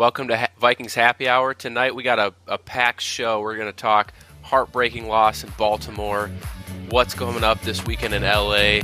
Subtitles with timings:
[0.00, 1.52] Welcome to ha- Vikings Happy Hour.
[1.52, 3.42] Tonight we got a, a packed show.
[3.42, 6.30] We're going to talk heartbreaking loss in Baltimore,
[6.88, 8.80] what's coming up this weekend in LA.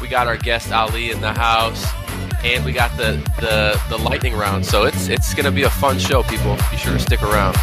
[0.00, 1.86] We got our guest Ali in the house,
[2.42, 4.64] and we got the, the, the lightning round.
[4.64, 6.56] So it's it's going to be a fun show, people.
[6.70, 7.56] Be sure to stick around.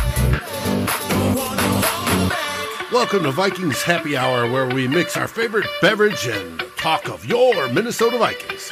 [2.92, 7.68] Welcome to Vikings Happy Hour, where we mix our favorite beverage and talk of your
[7.70, 8.72] Minnesota Vikings.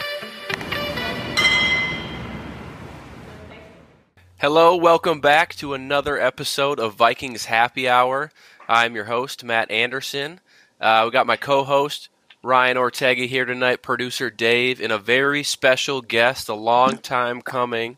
[4.42, 8.32] Hello, welcome back to another episode of Vikings Happy Hour.
[8.70, 10.40] I'm your host, Matt Anderson.
[10.80, 12.08] Uh, we got my co host,
[12.42, 17.98] Ryan Ortega, here tonight, producer Dave, and a very special guest, a long time coming,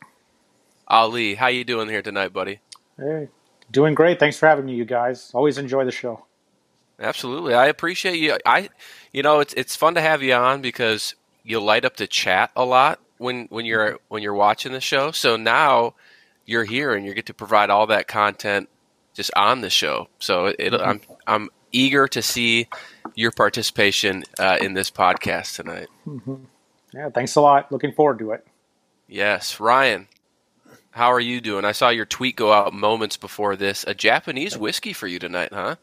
[0.88, 1.36] Ali.
[1.36, 2.60] How you doing here tonight, buddy?
[2.98, 3.28] Hey,
[3.70, 4.20] doing great.
[4.20, 5.30] Thanks for having me, you guys.
[5.36, 6.26] Always enjoy the show.
[7.00, 8.40] Absolutely, I appreciate you.
[8.48, 8.70] I,
[9.14, 11.14] you know, it's it's fun to have you on because
[11.44, 15.12] you light up the chat a lot when when you're when you're watching the show.
[15.12, 15.94] So now
[16.52, 18.70] you're here and you get to provide all that content
[19.14, 20.08] just on the show.
[20.20, 20.84] So it, mm-hmm.
[20.84, 22.68] I'm I'm eager to see
[23.16, 25.88] your participation uh, in this podcast tonight.
[26.06, 26.36] Mm-hmm.
[26.94, 27.72] Yeah, thanks a lot.
[27.72, 28.46] Looking forward to it.
[29.08, 30.08] Yes, Ryan.
[30.92, 31.64] How are you doing?
[31.64, 33.86] I saw your tweet go out moments before this.
[33.88, 35.78] A Japanese whiskey for you tonight, huh?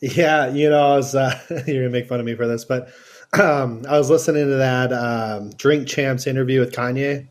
[0.00, 2.88] Yeah, you know, I was uh, you're gonna make fun of me for this, but
[3.38, 7.26] um, I was listening to that um, Drink Champs interview with Kanye,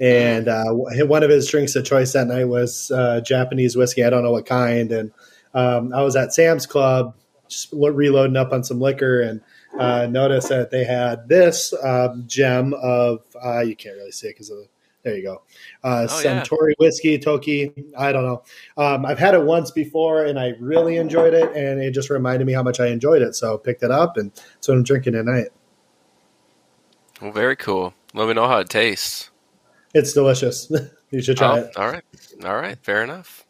[0.00, 4.04] and uh, one of his drinks of choice that night was uh, Japanese whiskey.
[4.04, 4.90] I don't know what kind.
[4.90, 5.12] And
[5.54, 7.14] um, I was at Sam's Club,
[7.48, 9.40] just reloading up on some liquor, and
[9.78, 14.30] uh, noticed that they had this um, gem of uh, you can't really see it
[14.30, 14.68] because of the,
[15.04, 15.42] there you go.
[15.82, 16.74] Uh, oh, Suntory yeah.
[16.78, 17.72] whiskey, Toki.
[17.96, 18.42] I don't know.
[18.82, 22.46] Um, I've had it once before and I really enjoyed it, and it just reminded
[22.46, 23.34] me how much I enjoyed it.
[23.34, 25.48] So picked it up, and so I'm drinking tonight.
[27.20, 27.94] Well, very cool.
[28.14, 29.30] Let me know how it tastes.
[29.94, 30.70] It's delicious.
[31.10, 31.76] you should try oh, it.
[31.76, 32.04] All right.
[32.44, 32.78] All right.
[32.82, 33.44] Fair enough.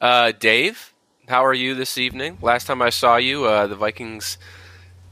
[0.00, 0.94] Uh, Dave,
[1.28, 2.38] how are you this evening?
[2.40, 4.38] Last time I saw you, uh, the Vikings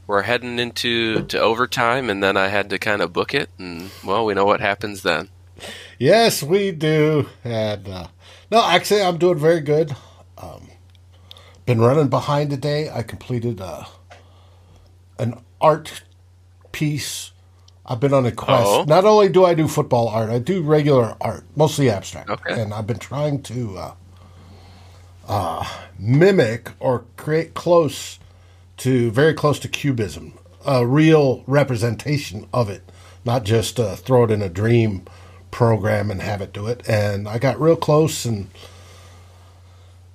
[0.07, 3.91] were heading into to overtime, and then I had to kind of book it, and
[4.05, 5.29] well, we know what happens then.
[5.99, 7.27] Yes, we do.
[7.43, 8.07] And uh,
[8.49, 9.93] no, actually, I'm doing very good.
[10.37, 10.69] Um,
[11.65, 12.89] been running behind today.
[12.89, 13.83] I completed uh,
[15.19, 16.03] an art
[16.71, 17.31] piece
[17.87, 18.67] I've been on a quest.
[18.67, 18.83] Oh.
[18.83, 22.29] Not only do I do football art, I do regular art, mostly abstract.
[22.29, 22.61] Okay.
[22.61, 23.93] And I've been trying to uh,
[25.27, 28.19] uh, mimic or create close
[28.77, 30.33] to, very close to cubism,
[30.65, 32.83] a real representation of it,
[33.23, 35.05] not just uh, throw it in a dream
[35.49, 36.87] program and have it do it.
[36.89, 38.49] And I got real close and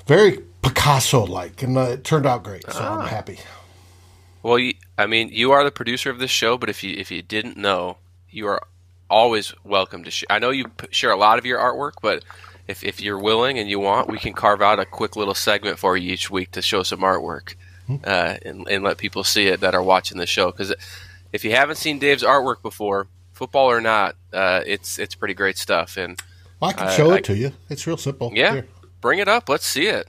[0.07, 2.71] very Picasso like, and uh, it turned out great.
[2.71, 3.07] So I'm ah.
[3.07, 3.39] happy.
[4.43, 7.11] Well, you, I mean, you are the producer of this show, but if you if
[7.11, 7.99] you didn't know,
[8.31, 8.63] you are
[9.11, 10.29] always welcome to share.
[10.31, 12.25] I know you share a lot of your artwork, but
[12.69, 15.79] if if you're willing and you want, we can carve out a quick little segment
[15.79, 17.55] for you each week to show some artwork
[17.87, 17.97] hmm.
[18.05, 20.51] uh, and, and let people see it that are watching the show.
[20.51, 20.73] Because
[21.33, 25.59] if you haven't seen Dave's artwork before, football or not, uh, it's it's pretty great
[25.59, 25.97] stuff.
[25.97, 26.21] And
[26.61, 27.53] well, I can show uh, it I, to you.
[27.69, 28.31] It's real simple.
[28.35, 28.69] Yeah, Here.
[29.01, 29.49] bring it up.
[29.49, 30.07] Let's see it.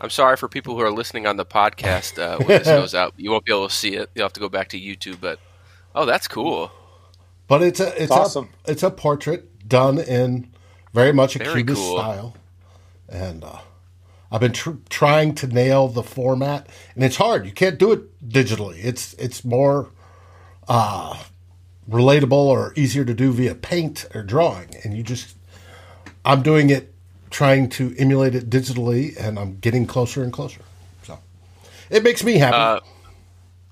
[0.00, 3.12] I'm sorry for people who are listening on the podcast uh, when this goes out.
[3.16, 4.10] You won't be able to see it.
[4.14, 5.20] You'll have to go back to YouTube.
[5.20, 5.38] But
[5.94, 6.72] oh, that's cool.
[7.46, 8.48] But it's a it's awesome.
[8.66, 10.50] A, it's a portrait done in
[10.94, 11.98] very much a very cubist cool.
[11.98, 12.36] style,
[13.08, 13.58] and uh,
[14.32, 17.44] I've been tr- trying to nail the format, and it's hard.
[17.44, 18.78] You can't do it digitally.
[18.82, 19.90] It's it's more
[20.68, 21.22] uh,
[21.90, 25.36] relatable or easier to do via paint or drawing, and you just
[26.24, 26.94] I'm doing it
[27.30, 30.60] trying to emulate it digitally, and I'm getting closer and closer.
[31.04, 31.18] So
[31.88, 32.56] it makes me happy.
[32.56, 32.80] Uh,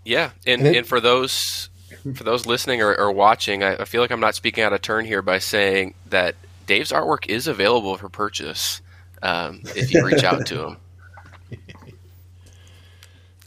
[0.05, 1.69] yeah, and, and, it, and, for those
[2.15, 4.81] for those listening or, or watching, I, I, feel like I'm not speaking out of
[4.81, 6.37] turn here by saying that
[6.67, 8.81] Dave's artwork is available for purchase
[9.23, 10.77] um, if you reach out to him.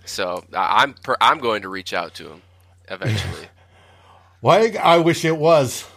[0.04, 2.42] So I'm I'm going to reach out to him
[2.90, 3.48] eventually.
[4.42, 5.88] Why I wish it was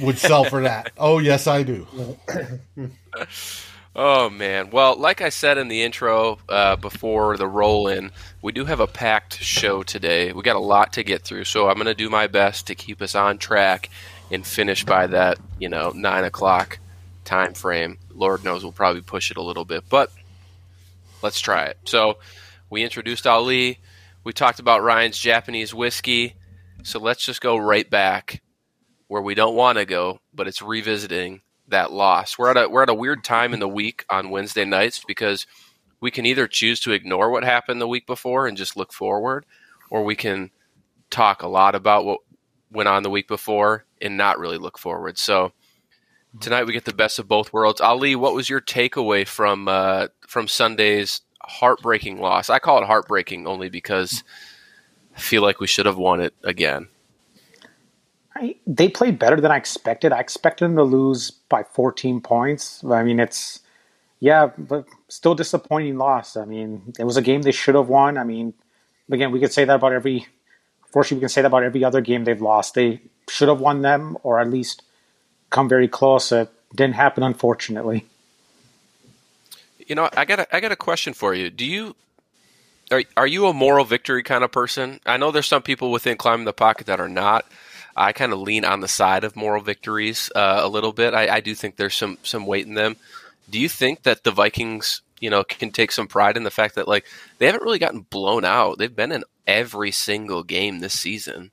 [0.00, 0.92] would sell for that.
[0.98, 1.86] Oh, yes, I do.
[3.96, 4.70] oh man.
[4.70, 8.10] Well, like I said in the intro uh, before the roll in,
[8.42, 10.32] we do have a packed show today.
[10.32, 12.74] We got a lot to get through, so I'm going to do my best to
[12.74, 13.90] keep us on track
[14.30, 16.78] and finish by that, you know, nine o'clock
[17.24, 17.98] time frame.
[18.14, 20.10] Lord knows we'll probably push it a little bit, but
[21.22, 21.78] let's try it.
[21.84, 22.18] So
[22.70, 23.78] we introduced Ali.
[24.24, 26.34] We talked about Ryan's Japanese whiskey.
[26.82, 28.40] So let's just go right back
[29.08, 32.38] where we don't want to go, but it's revisiting that loss.
[32.38, 35.46] We're at a we're at a weird time in the week on Wednesday nights because
[36.00, 39.46] we can either choose to ignore what happened the week before and just look forward,
[39.90, 40.50] or we can
[41.10, 42.20] talk a lot about what
[42.70, 45.18] went on the week before and not really look forward.
[45.18, 45.52] So
[46.40, 47.80] tonight we get the best of both worlds.
[47.80, 52.50] Ali, what was your takeaway from uh, from Sunday's heartbreaking loss?
[52.50, 54.22] I call it heartbreaking only because
[55.14, 56.88] I feel like we should have won it again.
[58.36, 60.12] I, they played better than I expected.
[60.12, 62.84] I expected them to lose by 14 points.
[62.84, 63.60] I mean, it's
[64.20, 66.36] yeah, but still disappointing loss.
[66.36, 68.18] I mean, it was a game they should have won.
[68.18, 68.52] I mean,
[69.10, 70.26] again, we could say that about every.
[70.88, 72.74] Fortunately, we can say that about every other game they've lost.
[72.74, 74.82] They should have won them, or at least
[75.50, 76.30] come very close.
[76.32, 78.06] It didn't happen, unfortunately.
[79.86, 81.48] You know, I got a, I got a question for you.
[81.48, 81.96] Do you
[82.90, 85.00] are are you a moral victory kind of person?
[85.06, 87.46] I know there's some people within climbing the pocket that are not.
[87.96, 91.14] I kind of lean on the side of moral victories uh, a little bit.
[91.14, 92.96] I, I do think there's some some weight in them.
[93.48, 96.74] Do you think that the Vikings, you know, can take some pride in the fact
[96.74, 97.06] that like
[97.38, 98.78] they haven't really gotten blown out?
[98.78, 101.50] They've been in every single game this season.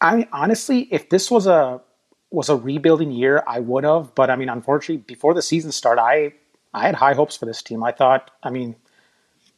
[0.00, 1.80] I honestly, if this was a
[2.30, 4.14] was a rebuilding year, I would have.
[4.14, 6.32] But I mean, unfortunately, before the season started, I
[6.74, 7.82] I had high hopes for this team.
[7.82, 8.76] I thought, I mean,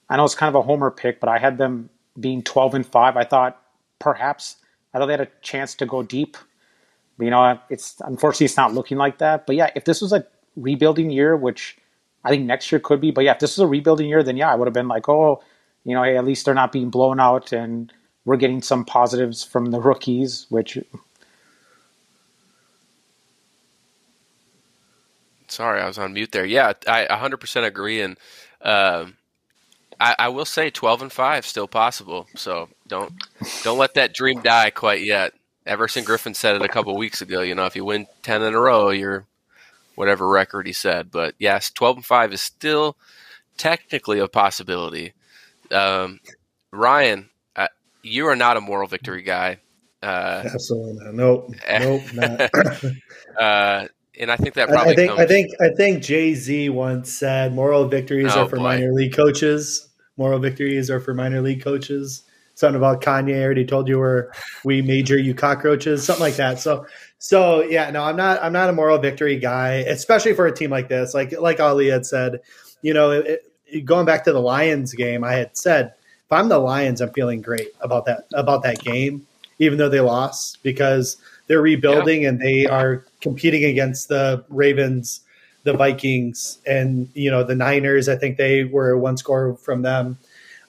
[0.09, 1.91] I know it's kind of a homer pick, but I had them
[2.21, 3.17] being twelve and five.
[3.17, 3.61] I thought
[3.99, 4.57] perhaps
[4.97, 6.39] I thought they had a chance to go deep.
[7.19, 9.47] You know, it's unfortunately it's not looking like that.
[9.47, 10.27] But yeah, if this was a
[10.57, 11.77] rebuilding year, which
[12.25, 14.39] I think next year could be, but yeah, if this was a rebuilding year, then
[14.39, 15.43] yeah, I would have been like, oh,
[15.85, 17.93] you know, hey, at least they're not being blown out and
[18.25, 20.79] we're getting some positives from the rookies, which
[25.49, 26.47] Sorry, I was on mute there.
[26.47, 28.19] Yeah, I 100% agree, and
[28.63, 29.07] uh,
[30.01, 32.27] I, I, will say 12 and five still possible.
[32.37, 33.13] So don't
[33.63, 35.33] don't let that dream die quite yet.
[35.65, 37.43] Everson Griffen said it a couple weeks ago.
[37.43, 39.27] You know, if you win 10 in a row, you're
[39.97, 41.11] whatever record he said.
[41.11, 42.97] But yes, 12 and five is still
[43.57, 45.15] technically a possibility.
[45.73, 46.21] Um,
[46.71, 47.69] Ryan, uh,
[48.03, 49.59] you are not a moral victory guy.
[50.03, 51.15] Uh, Absolutely not.
[51.15, 51.55] Nope.
[51.69, 52.03] Nope.
[52.13, 52.51] Not.
[53.41, 54.93] uh, and I think that probably.
[54.93, 55.21] I think comes...
[55.21, 58.63] I think I think Jay Z once said, "Moral victories oh, are for boy.
[58.63, 59.89] minor league coaches.
[60.17, 62.23] Moral victories are for minor league coaches."
[62.55, 63.39] Something about Kanye.
[63.39, 64.33] I already told you where
[64.65, 66.59] we major you cockroaches, something like that.
[66.59, 66.87] So,
[67.19, 68.43] so yeah, no, I'm not.
[68.43, 71.13] I'm not a moral victory guy, especially for a team like this.
[71.13, 72.41] Like like Ali had said,
[72.81, 75.93] you know, it, it, going back to the Lions game, I had said
[76.27, 79.27] if I'm the Lions, I'm feeling great about that about that game,
[79.59, 82.31] even though they lost because they're rebuilding yeah.
[82.31, 85.21] and they are competing against the Ravens,
[85.65, 88.09] the Vikings, and you know the Niners.
[88.09, 90.19] I think they were one score from them.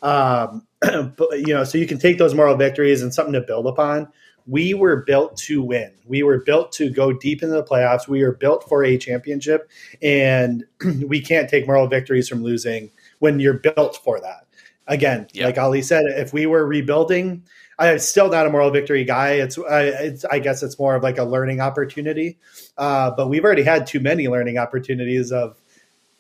[0.02, 3.68] Um, but you know, so you can take those moral victories and something to build
[3.68, 4.08] upon.
[4.48, 5.92] We were built to win.
[6.06, 8.08] We were built to go deep into the playoffs.
[8.08, 9.70] We were built for a championship,
[10.02, 10.64] and
[11.06, 12.90] we can't take moral victories from losing
[13.20, 14.48] when you're built for that.
[14.88, 15.46] Again, yeah.
[15.46, 17.44] like Ali said, if we were rebuilding,
[17.80, 19.34] I'm still not a moral victory guy.
[19.34, 22.38] It's, I, it's, I guess it's more of like a learning opportunity.
[22.78, 25.58] Uh, but we've already had too many learning opportunities of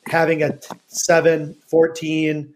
[0.07, 2.53] having a 7, 14,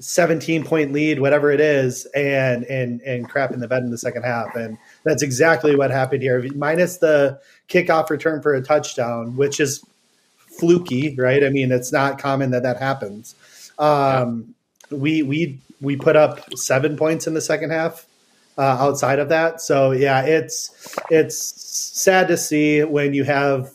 [0.00, 3.98] 17 point lead, whatever it is, and and and crap in the bed in the
[3.98, 4.54] second half.
[4.56, 6.42] And that's exactly what happened here.
[6.54, 7.38] Minus the
[7.68, 9.84] kickoff return for a touchdown, which is
[10.38, 11.44] fluky, right?
[11.44, 13.34] I mean, it's not common that that happens.
[13.78, 14.54] Um,
[14.90, 14.98] yeah.
[14.98, 18.06] We we we put up seven points in the second half
[18.58, 19.60] uh, outside of that.
[19.60, 21.36] So yeah, it's it's
[22.00, 23.70] sad to see when you have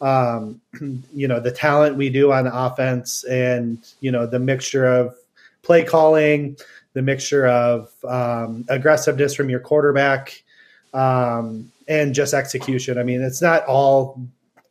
[0.00, 0.60] um,
[1.14, 5.16] you know the talent we do on offense and you know the mixture of
[5.62, 6.56] play calling,
[6.94, 10.42] the mixture of um, aggressiveness from your quarterback,
[10.94, 12.98] um, and just execution.
[12.98, 14.20] I mean, it's not all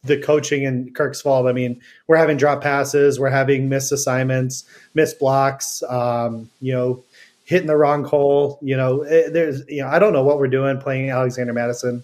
[0.03, 1.48] the coaching and Kirk's fault.
[1.48, 4.63] I mean, we're having drop passes, we're having missed assignments,
[4.94, 5.84] missed blocks.
[5.89, 7.03] Um, you know,
[7.50, 8.60] hitting the wrong hole.
[8.62, 11.51] You know, it, eh, there's, you know, I don't know what we're doing playing Alexander
[11.51, 12.03] Mattison.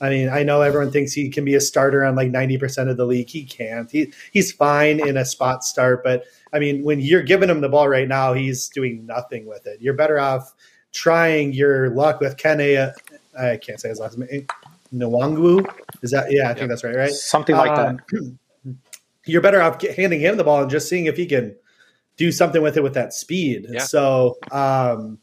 [0.00, 2.96] I mean, I know everyone thinks he can be a starter on like 90% of
[2.96, 3.28] the league.
[3.28, 3.88] He can't.
[3.88, 7.68] He, he's fine in a spot start, but I mean, when you're giving him the
[7.68, 9.80] ball right now, he's doing nothing with it.
[9.80, 10.54] You're better off
[10.92, 12.92] trying your luck with Kene.
[13.38, 14.48] I can't say his last name.
[14.92, 15.72] Nwangwu.
[16.02, 17.12] Is that, yeah, I think that's right, right?
[17.12, 18.74] Something like um, that.
[19.26, 21.54] You're better off handing him the ball and just seeing if he can
[22.20, 23.66] do something with it with that speed.
[23.70, 23.80] Yeah.
[23.80, 25.18] So um,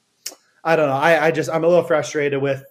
[0.63, 0.95] I don't know.
[0.95, 2.65] I, I, just I'm a little frustrated with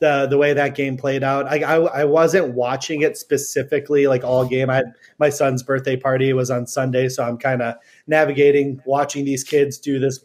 [0.00, 1.46] the the way that game played out.
[1.46, 4.70] I, I, I wasn't watching it specifically like all game.
[4.70, 7.76] I had my son's birthday party was on Sunday, so I'm kind of
[8.08, 10.18] navigating watching these kids do this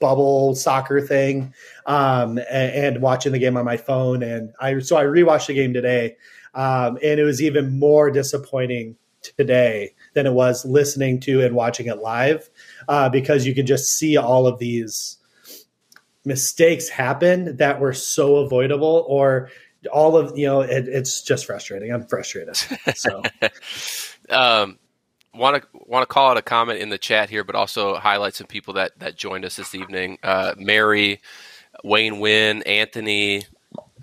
[0.00, 1.52] bubble soccer thing
[1.84, 4.22] um, and, and, watching the game on my phone.
[4.22, 6.16] And I so I rewatched the game today,
[6.54, 11.86] um, and it was even more disappointing today than it was listening to and watching
[11.86, 12.50] it live
[12.88, 15.18] uh, because you can just see all of these
[16.24, 19.50] mistakes happen that were so avoidable or
[19.90, 21.92] all of you know it, it's just frustrating.
[21.92, 22.56] I'm frustrated.
[22.94, 23.22] So,
[24.30, 24.78] um,
[25.34, 28.34] want to want to call out a comment in the chat here, but also highlight
[28.34, 30.18] some people that that joined us this evening.
[30.22, 31.20] Uh, Mary,
[31.84, 33.44] Wayne Wynn, Anthony.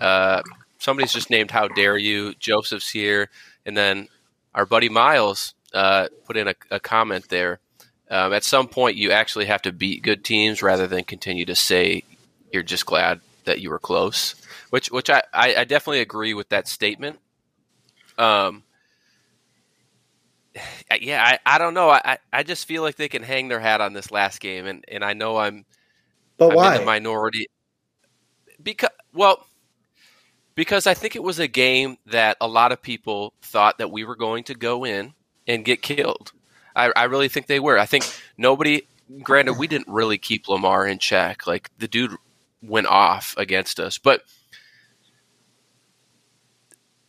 [0.00, 0.42] Uh,
[0.78, 3.30] somebody's just named "How dare you?" Joseph's here,
[3.64, 4.08] and then
[4.54, 7.60] our buddy Miles uh, put in a, a comment there.
[8.10, 11.54] Um, at some point, you actually have to beat good teams rather than continue to
[11.54, 12.02] say
[12.52, 14.34] you're just glad that you were close.
[14.70, 17.20] Which, which I, I, I definitely agree with that statement.
[18.18, 18.64] Um,
[21.00, 21.88] yeah, I, I don't know.
[21.88, 24.84] I, I just feel like they can hang their hat on this last game, and,
[24.88, 25.64] and I know I'm,
[26.36, 27.46] but I'm why in the minority?
[28.62, 29.46] Because well,
[30.54, 34.04] because I think it was a game that a lot of people thought that we
[34.04, 35.14] were going to go in
[35.46, 36.32] and get killed.
[36.74, 37.78] I, I really think they were.
[37.78, 38.04] I think
[38.36, 38.82] nobody.
[39.22, 41.46] Granted, we didn't really keep Lamar in check.
[41.46, 42.12] Like the dude
[42.62, 44.22] went off against us, but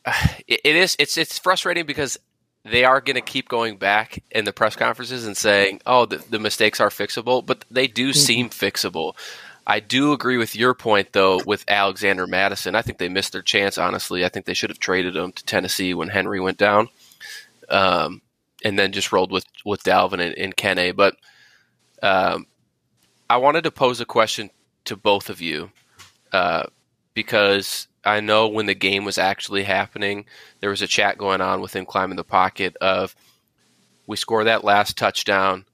[0.47, 0.95] it, it is.
[0.99, 2.17] It's it's frustrating because
[2.63, 6.17] they are going to keep going back in the press conferences and saying, "Oh, the,
[6.17, 9.15] the mistakes are fixable," but they do seem fixable.
[9.65, 12.75] I do agree with your point, though, with Alexander Mattison.
[12.75, 14.25] I think they missed their chance, honestly.
[14.25, 16.89] I think they should have traded him to Tennessee when Henry went down,
[17.69, 18.21] um,
[18.63, 20.95] and then just rolled with, with Dalvin and, and Kene.
[20.95, 21.15] But
[22.01, 22.47] um,
[23.29, 24.49] I wanted to pose a question
[24.85, 25.71] to both of you
[26.31, 26.63] uh,
[27.13, 30.25] because I know when the game was actually happening,
[30.59, 33.15] there was a chat going on within climbing the pocket of
[34.07, 35.65] we score that last touchdown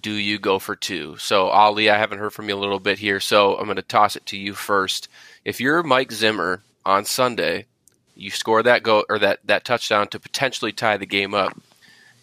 [0.00, 1.16] do you go for two?
[1.16, 3.82] So, Ali, I haven't heard from you a little bit here, so I'm going to
[3.82, 5.08] toss it to you first.
[5.44, 7.66] If you're Mike Zimmer on Sunday,
[8.14, 11.56] you score that go or that that touchdown to potentially tie the game up.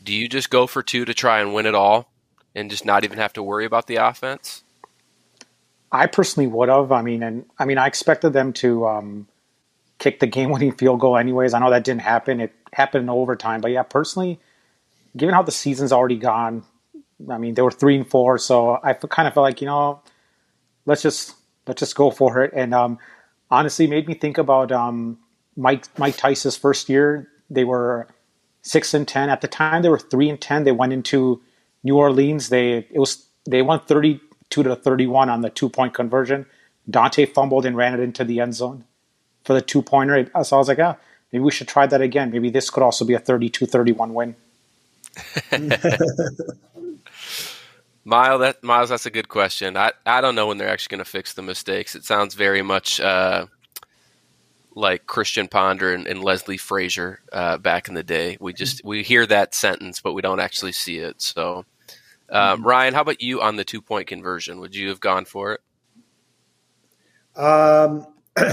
[0.05, 2.07] Do you just go for two to try and win it all,
[2.53, 4.63] and just not even have to worry about the offense?
[5.91, 6.91] I personally would have.
[6.91, 9.27] I mean, and I mean, I expected them to um,
[9.97, 11.55] kick the game-winning field goal, anyways.
[11.55, 13.61] I know that didn't happen; it happened in overtime.
[13.61, 14.39] But yeah, personally,
[15.17, 16.63] given how the season's already gone,
[17.27, 20.01] I mean, they were three and four, so I kind of felt like you know,
[20.85, 21.33] let's just
[21.65, 22.51] let's just go for it.
[22.53, 22.99] And um,
[23.49, 25.17] honestly, made me think about um,
[25.57, 27.27] Mike Mike Tice's first year.
[27.49, 28.07] They were
[28.65, 29.83] six and ten at the time.
[29.83, 30.63] They were three and ten.
[30.63, 31.41] They went into
[31.83, 32.49] New Orleans.
[32.49, 34.19] They it was they won thirty
[34.49, 36.45] two to thirty one on the two point conversion.
[36.89, 38.83] Daunte fumbled and ran it into the end zone
[39.43, 40.29] for the two pointer.
[40.43, 40.97] So I was like, ah,
[41.31, 42.31] maybe we should try that again.
[42.31, 44.35] Maybe this could also be a 32-31 win.
[48.07, 49.75] Miles, that Miles, that's a good question.
[49.75, 51.95] I, I don't know when they're actually going to fix the mistakes.
[51.95, 53.47] It sounds very much uh,
[54.75, 58.37] like Christian Ponder and, and Leslie Frazier uh, back in the day.
[58.39, 61.21] We just we hear that sentence, but we don't actually see it.
[61.21, 61.65] So,
[62.29, 62.67] um, mm-hmm.
[62.67, 64.59] Ryan, how about you on the two point conversion?
[64.59, 67.41] Would you have gone for it?
[67.41, 68.05] Um,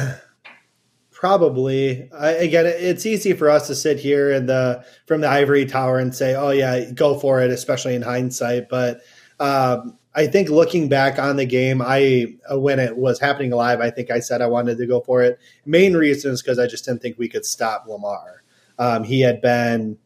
[1.10, 2.08] probably.
[2.12, 5.98] I, again, it's easy for us to sit here in the from the ivory tower
[5.98, 9.00] and say, "Oh yeah, go for it," especially in hindsight, but
[9.40, 13.80] um, I think looking back on the game, I uh, when it was happening live,
[13.80, 15.38] I think I said I wanted to go for it.
[15.64, 18.42] Main reason is because I just didn't think we could stop Lamar.
[18.78, 19.96] Um, he had been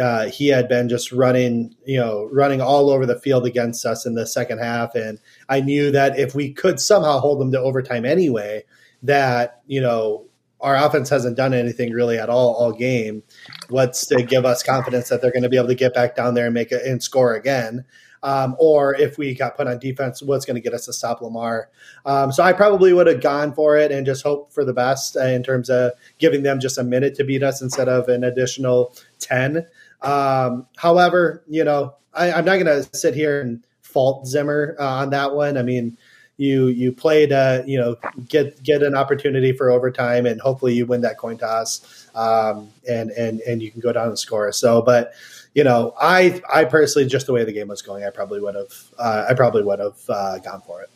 [0.00, 4.04] uh, he had been just running, you know, running all over the field against us
[4.06, 7.60] in the second half, and I knew that if we could somehow hold them to
[7.60, 8.64] overtime anyway,
[9.02, 10.24] that you know
[10.60, 13.22] our offense hasn't done anything really at all all game.
[13.70, 16.34] What's to give us confidence that they're going to be able to get back down
[16.34, 17.84] there and make it and score again?
[18.22, 21.20] Um, or if we got put on defense, what's going to get us to stop
[21.20, 21.70] Lamar?
[22.04, 25.16] Um, so I probably would have gone for it and just hope for the best
[25.16, 28.24] uh, in terms of giving them just a minute to beat us instead of an
[28.24, 29.66] additional 10.
[30.02, 34.84] Um, however, you know, I, am not going to sit here and fault Zimmer uh,
[34.84, 35.56] on that one.
[35.56, 35.96] I mean,
[36.38, 37.96] you you played uh, you know
[38.28, 43.10] get get an opportunity for overtime and hopefully you win that coin toss um, and
[43.10, 44.50] and and you can go down and score.
[44.52, 45.12] So, but
[45.54, 48.54] you know, I I personally just the way the game was going, I probably would
[48.54, 50.90] have uh, I probably would have uh, gone for it.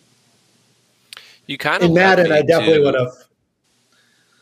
[1.47, 2.85] You kind of in Madden, I definitely to...
[2.85, 3.13] would have.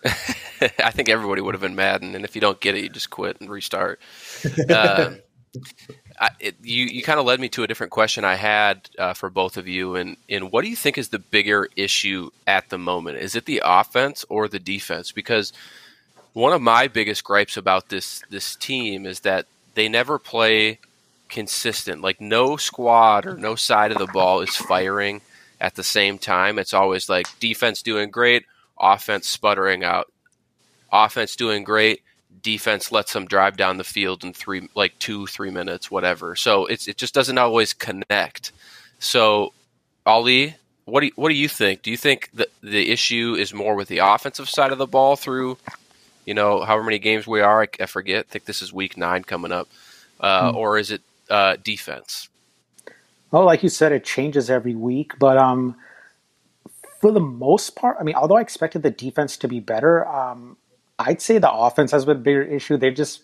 [0.85, 3.11] I think everybody would have been Madden, and if you don't get it, you just
[3.11, 4.01] quit and restart.
[4.71, 5.21] Um,
[6.21, 9.15] I, it, you you kind of led me to a different question I had uh,
[9.15, 12.69] for both of you, and and what do you think is the bigger issue at
[12.69, 13.19] the moment?
[13.19, 15.13] Is it the offense or the defense?
[15.13, 15.53] Because
[16.35, 20.79] one of my biggest gripes about this this team is that they never play
[21.29, 22.03] consistent.
[22.03, 25.21] Like no squad or no side of the ball is firing
[25.61, 26.59] at the same time.
[26.59, 28.45] It's always like defense doing great,
[28.79, 30.13] offense sputtering out.
[30.93, 32.03] Offense doing great,
[32.43, 36.35] defense lets them drive down the field in three like two, three minutes, whatever.
[36.37, 38.53] So it's it just doesn't always connect.
[38.99, 39.53] So
[40.05, 41.83] Ali, what do you, what do you think?
[41.83, 45.17] Do you think that the issue is more with the offensive side of the ball
[45.17, 45.59] through,
[46.25, 47.63] you know, however many games we are?
[47.63, 48.27] I, I forget.
[48.29, 49.69] I think this is week nine coming up,
[50.21, 50.57] uh, hmm.
[50.57, 52.29] or is it uh, defense?
[53.31, 55.77] Well, like you said, it changes every week, but um,
[57.01, 60.57] for the most part, I mean, although I expected the defense to be better, um,
[60.99, 62.77] I'd say the offense has been a bigger issue.
[62.77, 63.23] They've just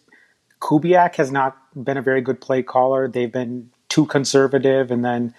[0.61, 3.09] Kubiak has not been a very good play caller.
[3.09, 5.35] They've been too conservative, and then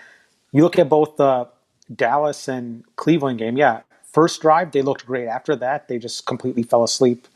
[0.52, 1.48] you look at both the
[1.94, 3.58] Dallas and Cleveland game.
[3.58, 5.28] Yeah, first drive they looked great.
[5.28, 7.28] After that, they just completely fell asleep.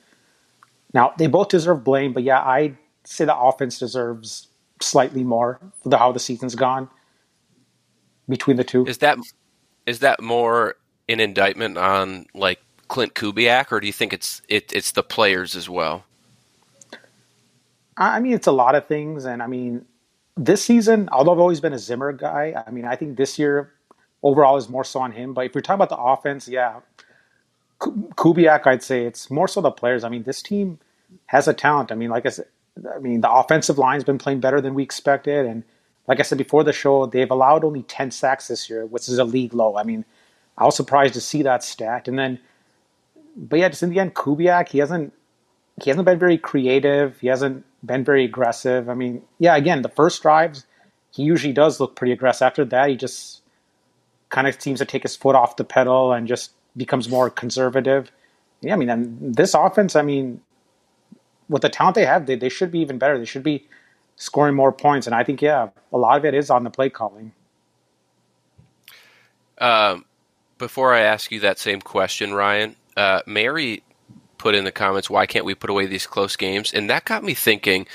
[0.94, 4.48] Now they both deserve blame, but yeah, I'd say the offense deserves
[4.82, 6.90] slightly more for the, how the season's gone
[8.28, 8.86] between the two.
[8.86, 9.18] Is that
[9.86, 10.76] is that more
[11.08, 15.56] an indictment on like Klint Kubiak, or do you think it's it, it's the players
[15.56, 16.04] as well?
[17.98, 19.86] I mean, it's a lot of things, and I mean,
[20.36, 23.74] this season, although I've always been a Zimmer guy, I mean, I think this year
[24.24, 25.34] overall is more so on him.
[25.34, 26.80] But if you're talking about the offense, yeah,
[27.82, 30.04] Kubiak, I'd say it's more so the players.
[30.04, 30.80] I mean, this team
[31.28, 31.92] has a talent.
[31.92, 32.46] I mean, like I said,
[32.96, 35.64] I mean, the offensive line's been playing better than we expected, and
[36.08, 39.18] like I said before the show, they've allowed only ten sacks this year, which is
[39.18, 39.78] a league low.
[39.78, 40.06] I mean,
[40.58, 42.08] I was surprised to see that stat.
[42.08, 42.40] And then,
[43.36, 45.14] but yeah, just in the end, Kubiak, he hasn't
[45.82, 47.20] he hasn't been very creative.
[47.20, 48.90] He hasn't been very aggressive.
[48.90, 50.66] I mean, yeah, again, the first drives,
[51.12, 52.46] he usually does look pretty aggressive.
[52.46, 53.42] After that, he just
[54.30, 58.12] kind of seems to take his foot off the pedal and just becomes more conservative.
[58.62, 60.42] Yeah, I mean, and this offense, I mean,
[61.50, 63.18] with the talent they have, they, they should be even better.
[63.18, 63.68] They should be
[64.16, 65.08] scoring more points.
[65.08, 67.34] And I think, yeah, a lot of it is on the play calling.
[69.58, 70.06] Um,
[70.58, 73.84] before I ask you that same question, Ryan, uh, Mary
[74.38, 76.74] put in the comments, why can't we put away these close games?
[76.74, 77.88] And that got me thinking.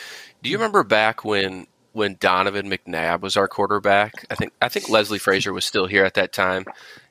[0.43, 4.27] Do you remember back when when Donovan McNabb was our quarterback?
[4.31, 6.67] I think I think Leslie Frazier was still here at that time,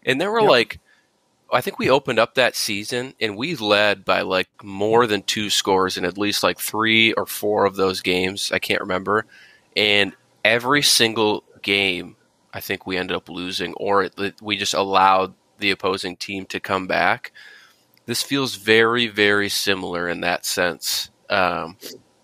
[0.06, 0.50] and there were yep.
[0.50, 0.80] like.
[1.52, 5.50] I think we opened up that season and we led by like more than two
[5.50, 8.52] scores in at least like three or four of those games.
[8.52, 9.26] I can't remember.
[9.76, 12.16] And every single game,
[12.54, 16.60] I think we ended up losing, or it, we just allowed the opposing team to
[16.60, 17.32] come back.
[18.06, 21.10] This feels very, very similar in that sense.
[21.30, 21.78] Um,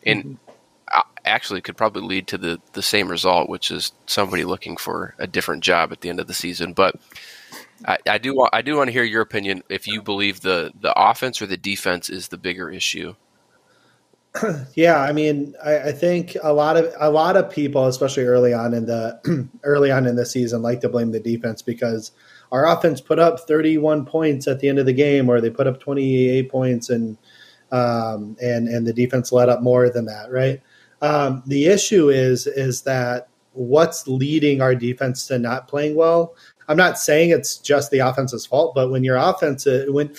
[0.06, 1.00] and mm-hmm.
[1.26, 5.28] actually could probably lead to the, the same result, which is somebody looking for a
[5.28, 6.74] different job at the end of the season.
[6.74, 6.96] But
[7.86, 10.72] I, I do want I do want to hear your opinion if you believe the,
[10.80, 13.16] the offense or the defense is the bigger issue.
[14.76, 18.54] Yeah, I mean, I, I, think a lot of a lot of people, especially early
[18.54, 22.12] on in the early on in the season, like to blame the defense because
[22.52, 25.68] our offense put up 31 points at the end of the game, or they put
[25.68, 27.18] up 28 points, and
[27.72, 30.62] um, and and the defense let up more than that, right?
[31.02, 36.36] Um, the issue is is that what's leading our defense to not playing well.
[36.72, 40.14] I'm not saying it's just the offense's fault, but when your offense uh, when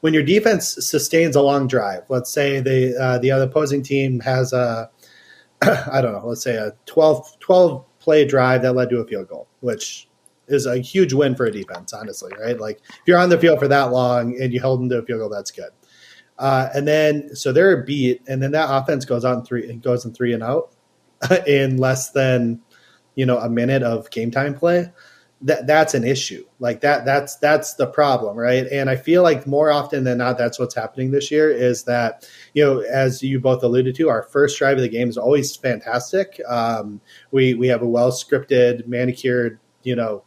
[0.00, 4.20] when your defense sustains a long drive, let's say the uh, the other opposing team
[4.20, 4.90] has a
[5.62, 9.28] I don't know, let's say a 12, 12 play drive that led to a field
[9.28, 10.08] goal, which
[10.46, 12.60] is a huge win for a defense, honestly, right?
[12.60, 15.02] Like if you're on the field for that long and you hold them to a
[15.02, 15.70] field goal, that's good.
[16.38, 20.04] Uh, and then so they're beat, and then that offense goes on three and goes
[20.04, 20.74] in three and out
[21.46, 22.60] in less than
[23.14, 24.92] you know a minute of game time play.
[25.42, 26.44] That that's an issue.
[26.58, 28.66] Like that that's that's the problem, right?
[28.66, 31.50] And I feel like more often than not, that's what's happening this year.
[31.50, 35.08] Is that you know as you both alluded to, our first drive of the game
[35.08, 36.40] is always fantastic.
[36.48, 40.24] Um, we we have a well scripted, manicured you know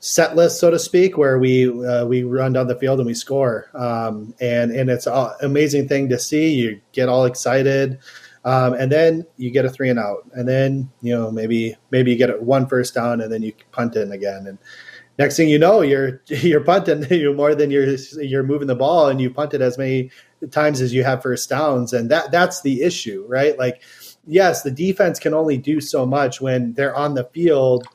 [0.00, 3.14] set list, so to speak, where we uh, we run down the field and we
[3.14, 3.70] score.
[3.74, 6.54] Um, and and it's an amazing thing to see.
[6.54, 7.98] You get all excited,
[8.48, 12.10] um, and then you get a three and out, and then you know maybe maybe
[12.10, 14.56] you get one first down, and then you punt in again, and
[15.18, 19.08] next thing you know, you're you're punting you more than you're you're moving the ball,
[19.08, 20.10] and you punted as many
[20.50, 23.58] times as you have first downs, and that that's the issue, right?
[23.58, 23.82] Like.
[24.30, 27.88] Yes, the defense can only do so much when they're on the field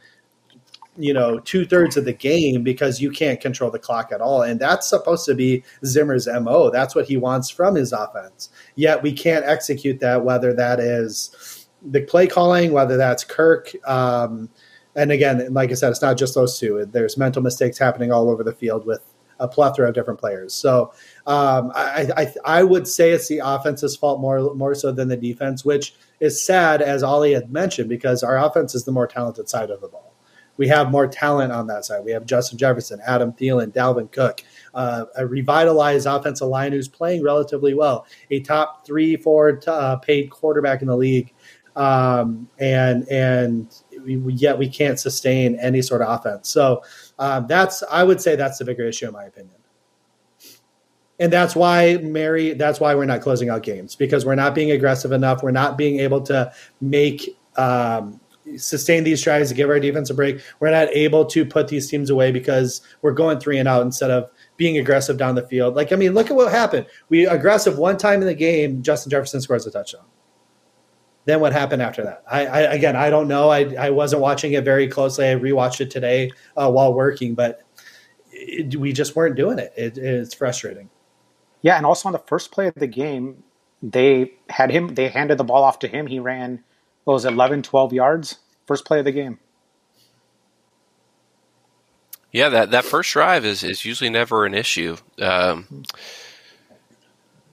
[0.97, 4.41] you know two thirds of the game because you can't control the clock at all,
[4.41, 6.69] and that's supposed to be Zimmer's mo.
[6.69, 8.49] That's what he wants from his offense.
[8.75, 13.71] Yet we can't execute that, whether that is the play calling, whether that's Kirk.
[13.87, 14.49] Um,
[14.95, 16.85] and again, like I said, it's not just those two.
[16.85, 19.01] There's mental mistakes happening all over the field with
[19.39, 20.53] a plethora of different players.
[20.53, 20.93] So
[21.25, 25.17] um, I, I, I would say it's the offense's fault more more so than the
[25.17, 29.49] defense, which is sad, as Ali had mentioned, because our offense is the more talented
[29.49, 30.12] side of the ball
[30.57, 32.03] we have more talent on that side.
[32.03, 34.41] We have Justin Jefferson, Adam Thielen, Dalvin Cook,
[34.73, 40.29] uh, a revitalized offensive line who's playing relatively well, a top three, four uh, paid
[40.29, 41.33] quarterback in the league,
[41.75, 46.49] um, and and we, yet we can't sustain any sort of offense.
[46.49, 46.83] So
[47.19, 49.55] um, that's I would say that's the bigger issue in my opinion.
[51.19, 52.53] And that's why Mary.
[52.53, 55.43] That's why we're not closing out games because we're not being aggressive enough.
[55.43, 58.19] We're not being able to make um,
[58.57, 60.41] sustain these drives to give our defense a break.
[60.59, 64.11] We're not able to put these teams away because we're going three and out instead
[64.11, 65.75] of being aggressive down the field.
[65.75, 66.87] Like I mean, look at what happened.
[67.09, 68.81] We aggressive one time in the game.
[68.81, 70.05] Justin Jefferson scores a touchdown
[71.25, 72.23] then what happened after that?
[72.29, 73.49] I, I, again, I don't know.
[73.49, 75.29] I, I wasn't watching it very closely.
[75.29, 77.61] I rewatched it today uh, while working, but
[78.31, 79.73] it, we just weren't doing it.
[79.77, 79.97] it.
[79.97, 80.89] It's frustrating.
[81.61, 83.43] Yeah, and also on the first play of the game,
[83.81, 84.95] they had him.
[84.95, 86.07] They handed the ball off to him.
[86.07, 86.61] He ran
[87.05, 88.39] what was it, 11, 12 yards.
[88.65, 89.39] First play of the game.
[92.31, 94.97] Yeah, that, that first drive is, is usually never an issue.
[95.21, 95.83] Um,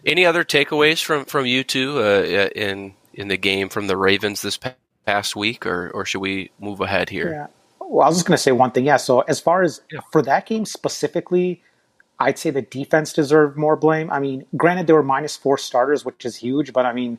[0.06, 4.40] any other takeaways from, from you two uh, in in the game from the Ravens
[4.40, 4.58] this
[5.04, 7.30] past week, or or should we move ahead here?
[7.30, 7.46] Yeah.
[7.80, 8.86] Well, I was just going to say one thing.
[8.86, 8.96] Yeah.
[8.96, 10.00] So as far as yeah.
[10.12, 11.62] for that game specifically,
[12.18, 14.10] I'd say the defense deserved more blame.
[14.10, 17.18] I mean, granted, there were minus four starters, which is huge, but I mean,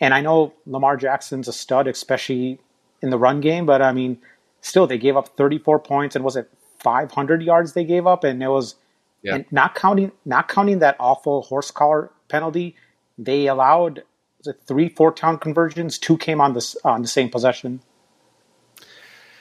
[0.00, 2.60] and I know Lamar Jackson's a stud, especially
[3.02, 4.18] in the run game, but I mean,
[4.60, 8.42] still they gave up 34 points and was it 500 yards they gave up, and
[8.42, 8.76] it was
[9.22, 9.36] yeah.
[9.36, 12.76] and not counting not counting that awful horse collar penalty,
[13.16, 14.02] they allowed
[14.38, 15.98] was it three four town conversions?
[15.98, 17.80] Two came on this on the same possession.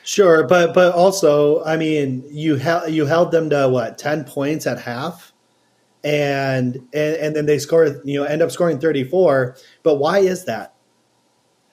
[0.03, 4.65] Sure, but but also, I mean, you held you held them to what ten points
[4.65, 5.33] at half,
[6.03, 9.57] and and and then they score, you know, end up scoring thirty four.
[9.83, 10.73] But why is that?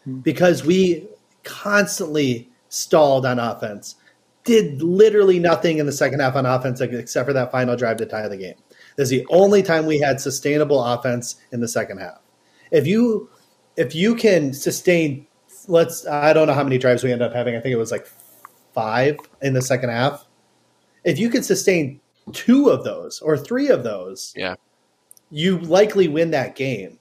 [0.04, 0.18] Hmm.
[0.18, 1.06] Because we
[1.44, 3.96] constantly stalled on offense,
[4.44, 8.07] did literally nothing in the second half on offense except for that final drive to
[8.07, 8.57] tie the game.
[8.96, 12.20] This is the only time we had sustainable offense in the second half
[12.74, 13.30] if you
[13.76, 15.26] if you can sustain
[15.68, 17.57] let's I don't know how many drives we end up having.
[17.57, 18.07] I think it was like
[18.74, 20.26] five in the second half.
[21.04, 22.00] If you could sustain
[22.33, 24.57] two of those or three of those, yeah,
[25.30, 26.98] you likely win that game.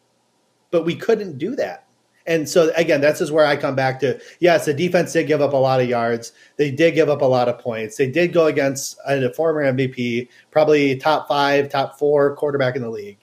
[0.72, 1.88] But we couldn't do that.
[2.26, 4.20] And so again, this is where I come back to.
[4.40, 6.32] Yes, the defense did give up a lot of yards.
[6.56, 7.98] They did give up a lot of points.
[7.98, 12.90] They did go against a former MVP, probably top five, top four quarterback in the
[12.90, 13.20] league.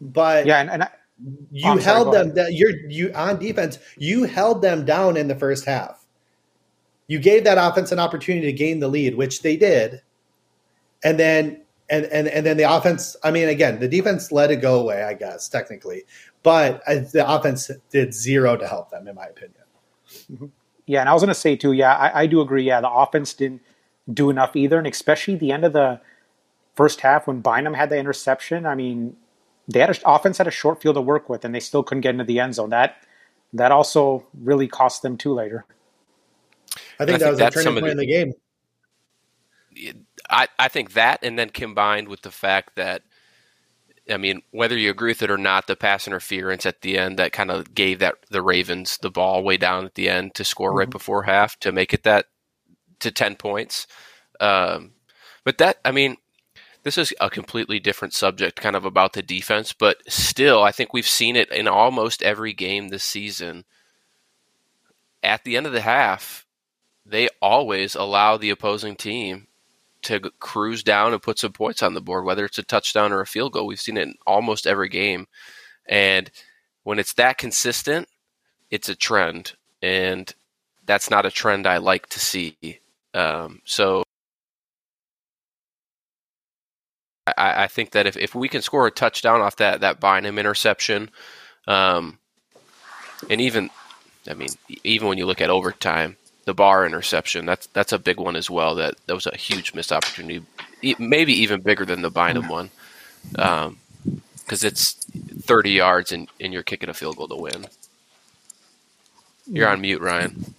[0.00, 0.88] But yeah, and, and I,
[1.50, 5.28] you oh, held sorry, them that you're you on defense you held them down in
[5.28, 6.04] the first half
[7.06, 10.02] you gave that offense an opportunity to gain the lead which they did
[11.04, 14.56] and then and and and then the offense i mean again the defense let it
[14.56, 16.04] go away i guess technically
[16.46, 19.64] but the offense did zero to help them in my opinion
[20.32, 20.46] mm-hmm.
[20.86, 22.90] yeah and i was going to say too yeah I, I do agree yeah the
[22.90, 23.62] offense didn't
[24.12, 26.00] do enough either and especially the end of the
[26.76, 29.16] first half when bynum had the interception i mean
[29.68, 32.02] they had an offense had a short field to work with, and they still couldn't
[32.02, 32.70] get into the end zone.
[32.70, 33.02] That
[33.52, 35.64] that also really cost them too later.
[37.00, 38.34] I think, I that think was a turning point the, in the game.
[40.30, 43.02] I, I think that, and then combined with the fact that,
[44.08, 47.18] I mean, whether you agree with it or not, the pass interference at the end
[47.18, 50.44] that kind of gave that the Ravens the ball way down at the end to
[50.44, 50.78] score mm-hmm.
[50.78, 52.26] right before half to make it that
[53.00, 53.86] to ten points.
[54.40, 54.92] Um,
[55.44, 56.16] but that, I mean,
[56.82, 60.92] this is a completely different subject, kind of about the defense, but still, I think
[60.92, 63.64] we've seen it in almost every game this season.
[65.20, 66.46] At the end of the half,
[67.04, 69.45] they always allow the opposing team
[70.06, 73.20] to cruise down and put some points on the board, whether it's a touchdown or
[73.20, 73.66] a field goal.
[73.66, 75.26] We've seen it in almost every game.
[75.88, 76.30] And
[76.84, 78.08] when it's that consistent,
[78.70, 79.54] it's a trend.
[79.82, 80.32] And
[80.84, 82.56] that's not a trend I like to see.
[83.14, 84.04] Um, so
[87.26, 90.38] I, I, think that if, if we can score a touchdown off that that Bynum
[90.38, 91.10] interception,
[91.66, 92.18] um,
[93.30, 93.70] and even,
[94.28, 94.50] I mean,
[94.84, 98.48] even when you look at overtime, the bar interception that's that's a big one as
[98.48, 98.74] well.
[98.76, 100.42] That that was a huge missed opportunity,
[100.98, 102.70] maybe even bigger than the Bynum one,
[103.32, 103.76] because um,
[104.50, 104.94] it's
[105.42, 107.66] thirty yards and, and you're kicking a field goal to win.
[109.48, 110.54] You're on mute, Ryan.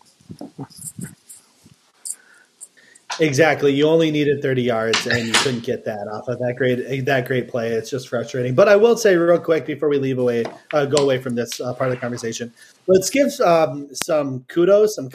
[3.19, 3.73] Exactly.
[3.73, 7.25] You only needed 30 yards and you couldn't get that off of that great that
[7.25, 7.71] great play.
[7.71, 8.53] It's just frustrating.
[8.53, 11.59] But I will say real quick before we leave away uh, go away from this
[11.59, 12.53] uh, part of the conversation.
[12.85, 15.09] Let's give um, some kudos some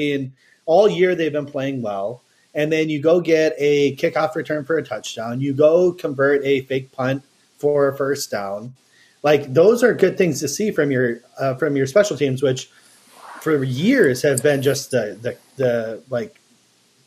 [0.00, 0.32] mean
[0.66, 2.22] all year they've been playing well
[2.54, 5.40] and then you go get a kickoff return for a touchdown.
[5.40, 7.22] You go convert a fake punt
[7.58, 8.74] for a first down.
[9.22, 12.70] Like those are good things to see from your uh, from your special teams which
[13.40, 16.40] for years have been just the the, the like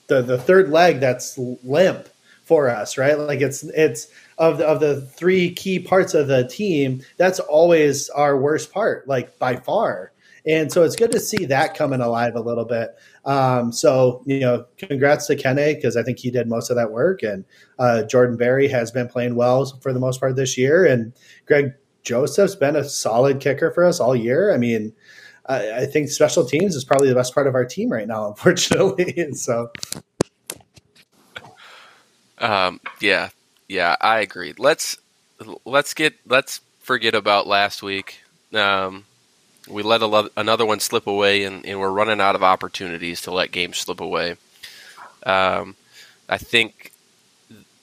[0.08, 2.08] the the third leg that's limp
[2.44, 3.18] for us, right?
[3.18, 8.10] Like it's it's of the, of the three key parts of the team, that's always
[8.10, 10.12] our worst part, like by far.
[10.46, 12.96] And so it's good to see that coming alive a little bit.
[13.24, 16.92] Um, so, you know, congrats to Kene because I think he did most of that
[16.92, 17.24] work.
[17.24, 17.46] And
[17.80, 20.86] uh, Jordan Berry has been playing well for the most part this year.
[20.86, 21.14] And
[21.46, 24.54] Greg Joseph's been a solid kicker for us all year.
[24.54, 24.94] I mean,
[25.46, 28.28] I, I think special teams is probably the best part of our team right now,
[28.30, 29.34] unfortunately.
[29.34, 29.72] so,
[32.40, 33.30] um, yeah,
[33.68, 34.54] yeah, I agree.
[34.58, 34.98] Let's
[35.66, 38.22] let's get let's forget about last week.
[38.54, 39.06] Um,
[39.68, 43.32] we let lo- another one slip away, and, and, we're running out of opportunities to
[43.32, 44.36] let games slip away.
[45.26, 45.76] Um,
[46.28, 46.92] I think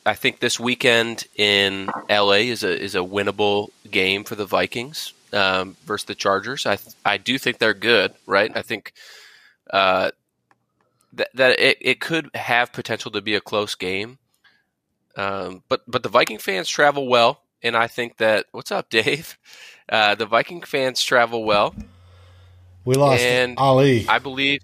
[0.05, 5.13] I think this weekend in LA is a is a winnable game for the Vikings
[5.33, 6.67] um, versus the Chargers.
[6.67, 8.51] I I do think they're good, right?
[8.55, 8.93] I think
[9.71, 10.11] uh,
[11.13, 14.19] that that it, it could have potential to be a close game.
[15.17, 19.39] Um, but but the Viking fans travel well, and I think that what's up, Dave?
[19.91, 21.75] Uh, the Viking fans travel well.
[22.85, 24.07] We lost and Ali.
[24.09, 24.63] I believe.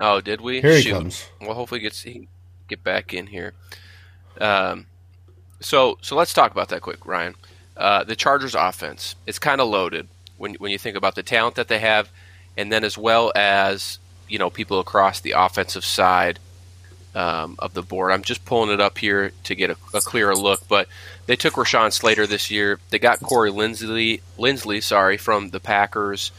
[0.00, 0.60] Oh, did we?
[0.60, 0.84] Here Shoot.
[0.84, 1.26] he comes.
[1.40, 2.28] Well, hopefully he gets he
[2.68, 3.52] get back in here.
[4.40, 4.86] Um,
[5.60, 7.34] so so let's talk about that quick, Ryan.
[7.76, 10.08] Uh, the Chargers' offense it's kind of loaded
[10.38, 12.10] when when you think about the talent that they have,
[12.56, 16.38] and then as well as you know people across the offensive side
[17.14, 18.12] um, of the board.
[18.12, 20.88] I'm just pulling it up here to get a, a, clearer look, but
[21.26, 22.78] they took Rashawn Slater this year.
[22.90, 26.32] They got Corey Linsley, Linsley, sorry, from the Packers.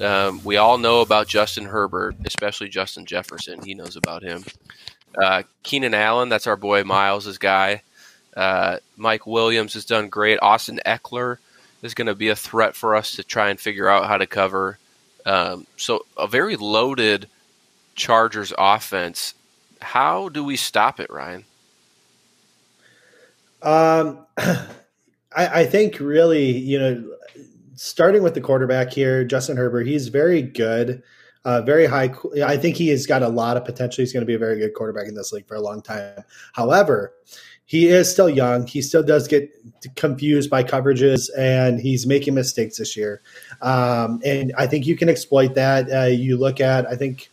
[0.00, 3.62] Um, we all know about Justin Herbert, especially Justin Jefferson.
[3.62, 4.44] He knows about him.
[5.20, 7.82] Uh, Keenan Allen, that's our boy Miles' guy.
[8.36, 10.38] Uh, Mike Williams has done great.
[10.40, 11.38] Austin Ekeler
[11.82, 14.26] is going to be a threat for us to try and figure out how to
[14.26, 14.78] cover.
[15.26, 17.28] Um, so a very loaded
[17.96, 19.34] Chargers offense
[19.80, 21.44] how do we stop it, Ryan?
[23.62, 24.66] Um, I,
[25.36, 27.16] I think really, you know,
[27.74, 31.02] starting with the quarterback here, Justin Herbert, he's very good.
[31.44, 32.12] Uh, very high.
[32.44, 34.02] I think he has got a lot of potential.
[34.02, 36.22] He's going to be a very good quarterback in this league for a long time.
[36.52, 37.14] However,
[37.64, 38.66] he is still young.
[38.66, 39.50] He still does get
[39.94, 43.22] confused by coverages, and he's making mistakes this year.
[43.62, 45.90] Um, and I think you can exploit that.
[45.90, 47.30] Uh, you look at, I think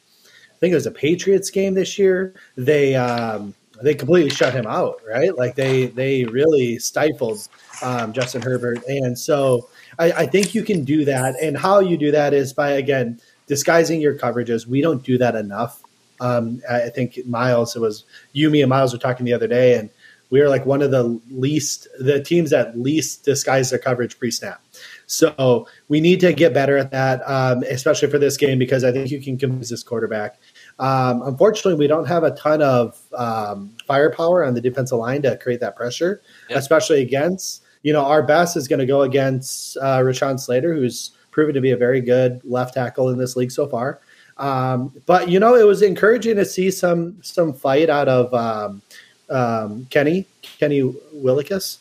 [0.55, 2.33] I think it was a Patriots game this year.
[2.55, 5.35] They um, they completely shut him out, right?
[5.35, 7.47] Like they they really stifled
[7.81, 11.35] um, Justin Herbert, and so I, I think you can do that.
[11.41, 14.65] And how you do that is by again disguising your coverages.
[14.65, 15.81] We don't do that enough.
[16.21, 19.77] Um, I think Miles, it was you, me, and Miles were talking the other day,
[19.77, 19.89] and
[20.29, 24.31] we are like one of the least, the teams that least disguise their coverage pre
[24.31, 24.61] snap.
[25.07, 28.91] So we need to get better at that, um, especially for this game, because I
[28.91, 30.39] think you can confuse this quarterback.
[30.79, 35.37] Um, unfortunately, we don't have a ton of um, firepower on the defensive line to
[35.37, 36.57] create that pressure, yep.
[36.57, 41.11] especially against, you know, our best is going to go against uh, Rashawn Slater, who's
[41.31, 43.99] proven to be a very good left tackle in this league so far.
[44.37, 48.81] Um, but you know, it was encouraging to see some some fight out of um,
[49.29, 50.81] um, Kenny Kenny
[51.13, 51.77] Willekes.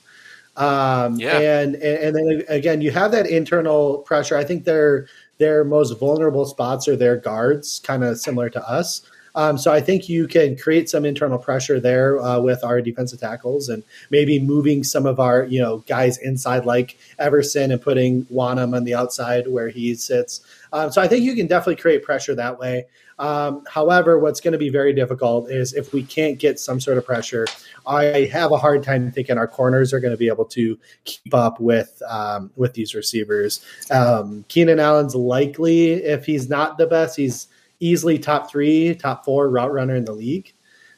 [0.56, 1.38] Um, yeah.
[1.38, 4.36] and, and then again, you have that internal pressure.
[4.36, 5.06] I think their
[5.38, 9.02] their most vulnerable spots are their guards, kind of similar to us.
[9.36, 13.18] Um, so I think you can create some internal pressure there uh, with our defensive
[13.18, 18.24] tackles and maybe moving some of our you know guys inside like Everson and putting
[18.26, 20.40] Wonnum on the outside where he sits.
[20.72, 22.86] Um, so I think you can definitely create pressure that way.
[23.18, 26.98] Um, however, what's going to be very difficult is if we can't get some sort
[26.98, 27.46] of pressure.
[27.87, 31.35] I have a hard time thinking our corners are going to be able to keep
[31.35, 33.64] up with um, with these receivers.
[33.90, 37.48] Um, Keenan Allen's likely, if he's not the best, he's
[37.81, 40.53] easily top three, top four route runner in the league.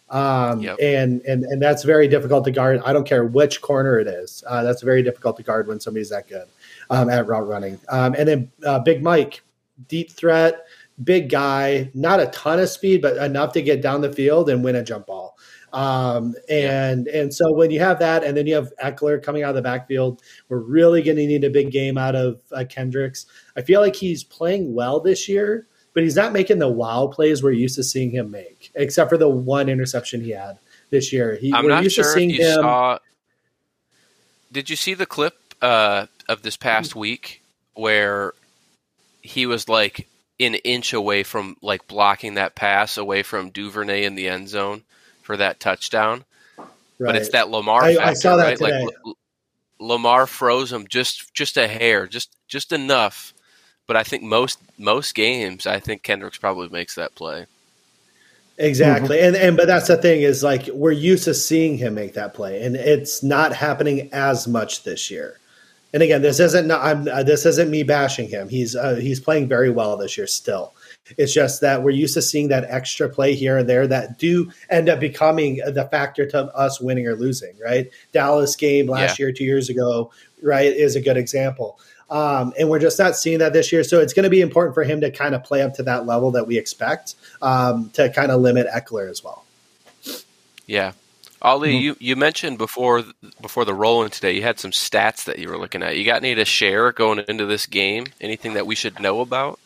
[0.08, 0.76] Um, yep.
[0.80, 2.80] and, and, and that's very difficult to guard.
[2.84, 4.44] I don't care which corner it is.
[4.46, 6.46] Uh, that's very difficult to guard when somebody's that good
[6.90, 7.80] um, at route running.
[7.88, 9.42] Um, and then uh, Big Mike,
[9.88, 10.66] deep threat,
[11.02, 14.64] big guy, not a ton of speed, but enough to get down the field and
[14.64, 15.36] win a jump ball.
[15.72, 17.20] Um, and yeah.
[17.20, 19.62] and so when you have that, and then you have Ekeler coming out of the
[19.62, 23.26] backfield, we're really going to need a big game out of uh, Kendricks.
[23.56, 27.42] I feel like he's playing well this year, but he's not making the wow plays
[27.42, 30.58] we're used to seeing him make, except for the one interception he had
[30.90, 31.36] this year.
[31.36, 32.54] He, I'm not sure if you him...
[32.54, 32.98] saw.
[34.50, 37.42] Did you see the clip uh, of this past week
[37.74, 38.32] where
[39.20, 44.14] he was like an inch away from like blocking that pass away from Duvernay in
[44.14, 44.82] the end zone
[45.22, 46.24] for that touchdown.
[46.56, 46.68] Right.
[46.98, 48.58] But it's that Lamar I, factor, I saw that right?
[48.58, 48.84] Today.
[48.84, 49.16] Like L-
[49.78, 53.34] Lamar froze him just just a hair, just just enough.
[53.86, 57.46] But I think most most games, I think Kendricks probably makes that play.
[58.58, 59.18] Exactly.
[59.18, 59.26] Mm-hmm.
[59.26, 62.34] And and but that's the thing is like we're used to seeing him make that
[62.34, 65.38] play and it's not happening as much this year.
[65.92, 68.48] And again, this isn't I'm uh, this isn't me bashing him.
[68.48, 70.74] He's uh, he's playing very well this year still.
[71.16, 74.50] It's just that we're used to seeing that extra play here and there that do
[74.68, 77.54] end up becoming the factor to us winning or losing.
[77.62, 79.26] Right, Dallas game last yeah.
[79.26, 80.10] year, two years ago,
[80.42, 81.78] right, is a good example.
[82.08, 83.82] Um, and we're just not seeing that this year.
[83.82, 86.06] So it's going to be important for him to kind of play up to that
[86.06, 89.44] level that we expect um, to kind of limit Ekeler as well.
[90.66, 90.92] Yeah,
[91.46, 91.84] Ali, mm-hmm.
[91.84, 93.04] you, you mentioned before
[93.40, 95.96] before the roll in today, you had some stats that you were looking at.
[95.96, 98.06] You got any to share going into this game?
[98.20, 99.60] Anything that we should know about?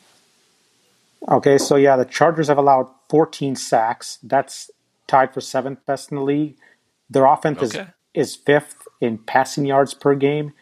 [1.27, 4.19] Okay, so yeah, the Chargers have allowed 14 sacks.
[4.23, 4.71] That's
[5.07, 6.57] tied for seventh best in the league.
[7.09, 7.89] Their offense okay.
[8.15, 10.53] is, is fifth in passing yards per game.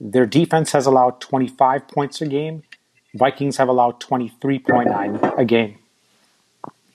[0.00, 2.62] Their defense has allowed 25 points a game.
[3.14, 5.78] Vikings have allowed 23.9 a game.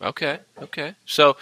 [0.01, 0.95] Okay, okay.
[1.05, 1.37] So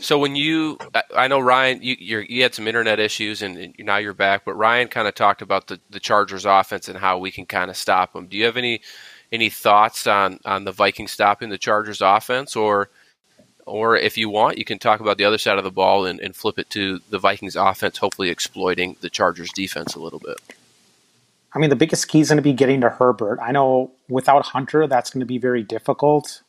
[0.00, 0.78] so when you,
[1.14, 4.88] I know Ryan, you you had some internet issues and, now you're back, but Ryan
[4.88, 8.12] kind of talked about the, the Chargers offense and how we can kind of stop
[8.12, 8.26] them.
[8.26, 8.82] Do you have any
[9.32, 12.88] any thoughts on on the Vikings stopping the Chargers offense, or
[13.66, 16.20] or if you want, you can talk about the other side of the ball and,
[16.20, 20.38] and flip it to the Vikings offense, hopefully exploiting the Chargers defense a little bit.
[21.52, 23.38] I mean, the biggest key is going to be getting to Herbert.
[23.40, 26.42] I know without Hunter, that's going to be very difficult.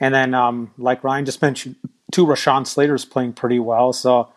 [0.00, 1.76] And then, um, like Ryan just mentioned,
[2.12, 3.92] two Rashawn Slater's playing pretty well.
[3.92, 4.28] So,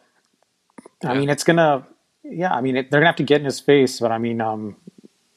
[1.03, 1.86] I mean, it's gonna,
[2.23, 3.99] yeah, I mean, it, they're gonna have to get in his face.
[3.99, 4.75] But I mean, um,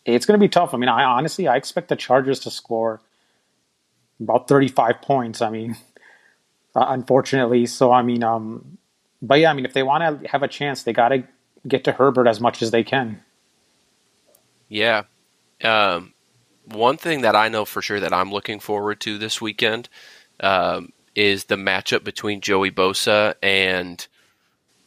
[0.05, 0.75] it's gonna be tough.
[0.75, 3.01] I mean, I honestly, I expect the Chargers to score
[4.21, 5.43] about 35 points.
[5.43, 5.77] I mean,
[6.75, 7.67] uh, unfortunately.
[7.67, 8.79] So, I mean, um,
[9.21, 11.25] but yeah, I mean, if they want to have a chance, they got to
[11.67, 13.23] get to Herbert as much as they can.
[14.69, 15.03] Yeah.
[15.63, 16.13] Um,
[16.65, 19.89] one thing that I know for sure that I'm looking forward to this weekend
[20.41, 24.07] um, is the matchup between Joey Bosa and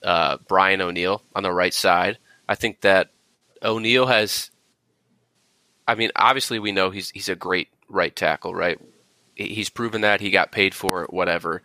[0.03, 2.17] uh, Brian O'Neill on the right side.
[2.47, 3.11] I think that
[3.61, 4.51] O'Neill has.
[5.87, 8.79] I mean, obviously, we know he's he's a great right tackle, right?
[9.35, 11.61] He's proven that he got paid for it, whatever.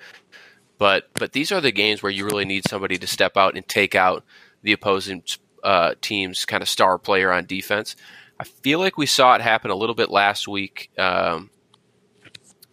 [0.78, 3.66] But but these are the games where you really need somebody to step out and
[3.66, 4.24] take out
[4.62, 5.22] the opposing
[5.62, 7.96] uh, team's kind of star player on defense.
[8.38, 10.90] I feel like we saw it happen a little bit last week.
[10.98, 11.50] Um,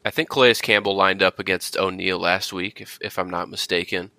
[0.08, 4.10] I think Calais Campbell lined up against O'Neill last week, if, if I'm not mistaken.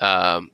[0.00, 0.52] Um,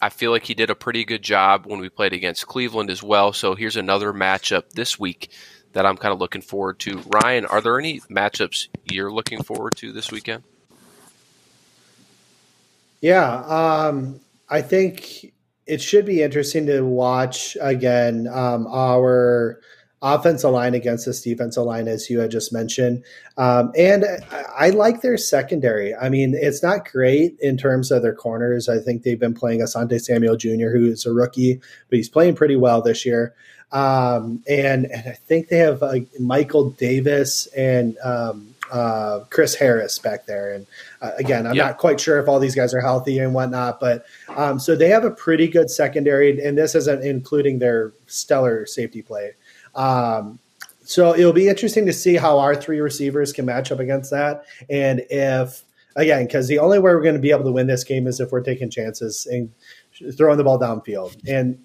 [0.00, 3.02] I feel like he did a pretty good job when we played against Cleveland as
[3.02, 3.34] well.
[3.34, 5.32] So here's another matchup this week
[5.74, 7.02] that I'm kind of looking forward to.
[7.08, 10.44] Ryan, are there any matchups you're looking forward to this weekend?
[13.02, 15.34] Yeah, um, I think
[15.66, 19.60] it should be interesting to watch again um, our
[20.00, 23.02] offensive line against this defensive line, as you had just mentioned.
[23.36, 25.94] Um, and I, I, like their secondary.
[25.94, 28.68] I mean, it's not great in terms of their corners.
[28.68, 32.36] I think they've been playing Asante Samuel Jr., who is a rookie, but he's playing
[32.36, 33.34] pretty well this year.
[33.70, 39.98] Um, and, and, I think they have uh, Michael Davis and um, uh, Chris Harris
[39.98, 40.54] back there.
[40.54, 40.66] And
[41.02, 44.06] uh, again, I'm not quite sure if all these guys are healthy and whatnot, but
[44.28, 49.02] um, so they have a pretty good secondary, and this isn't including their stellar safety
[49.02, 49.32] play.
[49.78, 50.38] Um,
[50.84, 54.44] so it'll be interesting to see how our three receivers can match up against that,
[54.68, 55.64] and if
[55.96, 58.20] again, because the only way we're going to be able to win this game is
[58.20, 59.50] if we're taking chances and
[60.16, 61.16] throwing the ball downfield.
[61.28, 61.58] And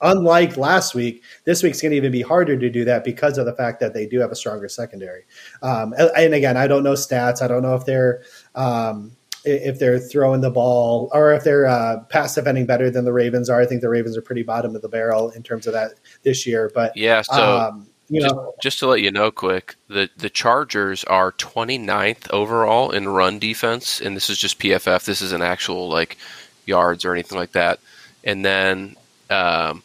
[0.00, 3.46] unlike last week, this week's going to even be harder to do that because of
[3.46, 5.24] the fact that they do have a stronger secondary.
[5.62, 7.40] Um, and again, I don't know stats.
[7.40, 8.22] I don't know if they're
[8.54, 13.12] um, if they're throwing the ball or if they're uh, pass defending better than the
[13.12, 13.60] Ravens are.
[13.60, 16.46] I think the Ravens are pretty bottom of the barrel in terms of that this
[16.46, 16.70] year.
[16.74, 17.58] But yeah, so.
[17.58, 22.30] Um, you just, know, just to let you know quick, the, the Chargers are 29th
[22.30, 25.06] overall in run defense, and this is just PFF.
[25.06, 26.18] This is an actual like
[26.66, 27.80] yards or anything like that.
[28.22, 28.96] And then
[29.30, 29.82] um,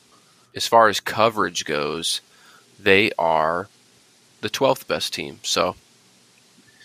[0.55, 2.19] as far as coverage goes,
[2.77, 3.69] they are
[4.41, 5.39] the 12th best team.
[5.43, 5.75] So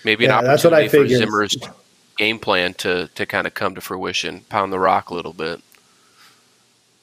[0.05, 1.57] maybe yeah, an opportunity for Zimmer's
[2.23, 5.61] game plan to to kind of come to fruition, pound the rock a little bit.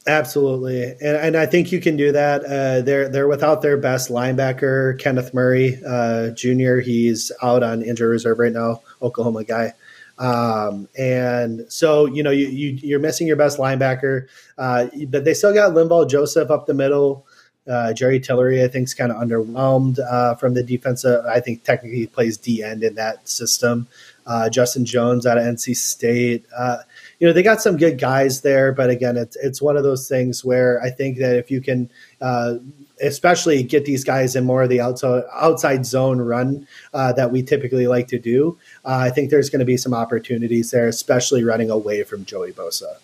[0.08, 2.46] Absolutely, and, and I think you can do that.
[2.46, 6.78] Uh, they're they're without their best linebacker, Kenneth Murray uh, Jr.
[6.78, 9.74] He's out on injury reserve right now, Oklahoma guy.
[10.18, 15.34] Um, and so you know you, you are missing your best linebacker, uh, but they
[15.34, 17.26] still got Linval Joseph up the middle.
[17.68, 21.24] Uh, Jerry Tillery, I think, is kind of underwhelmed uh, from the defensive.
[21.26, 23.88] I think technically he plays D end in that system
[24.30, 26.46] uh, Justin Jones out of NC State.
[26.56, 26.78] Uh,
[27.20, 30.08] you know, they got some good guys there, but again, it's it's one of those
[30.08, 31.90] things where I think that if you can,
[32.22, 32.56] uh,
[33.02, 37.42] especially get these guys in more of the outside outside zone run uh, that we
[37.42, 38.56] typically like to do,
[38.86, 42.52] uh, I think there's going to be some opportunities there, especially running away from Joey
[42.52, 42.98] Bosa.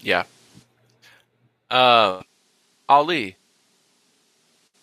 [0.00, 0.22] Yeah.
[1.70, 2.22] Uh,
[2.88, 3.34] Ali,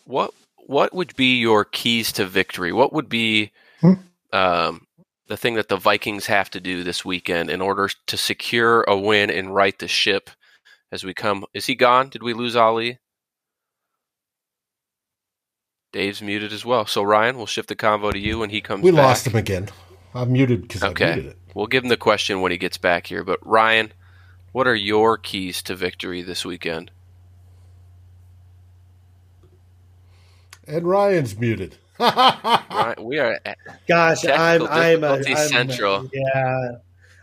[0.03, 2.73] what what would be your keys to victory?
[2.73, 3.51] What would be
[3.81, 3.93] Hmm?
[4.33, 4.85] um,
[5.27, 8.97] the thing that the Vikings have to do this weekend in order to secure a
[8.97, 10.29] win and right the ship
[10.91, 11.45] as we come?
[11.53, 12.09] Is he gone?
[12.09, 12.99] Did we lose Ali?
[15.93, 16.85] Dave's muted as well.
[16.85, 18.81] So Ryan, we'll shift the convo to you when he comes.
[18.81, 18.85] Back.
[18.85, 19.05] We back.
[19.05, 19.69] lost him again.
[20.13, 21.15] I'm muted because I Okay.
[21.15, 21.37] muted it.
[21.53, 23.23] We'll give him the question when he gets back here.
[23.23, 23.93] But Ryan,
[24.51, 26.91] what are your keys to victory this weekend?
[30.67, 31.77] And Ryan's muted.
[31.99, 36.09] Ryan, we are at, Gosh, I'm I'm, a, I'm central.
[36.13, 36.71] Yeah,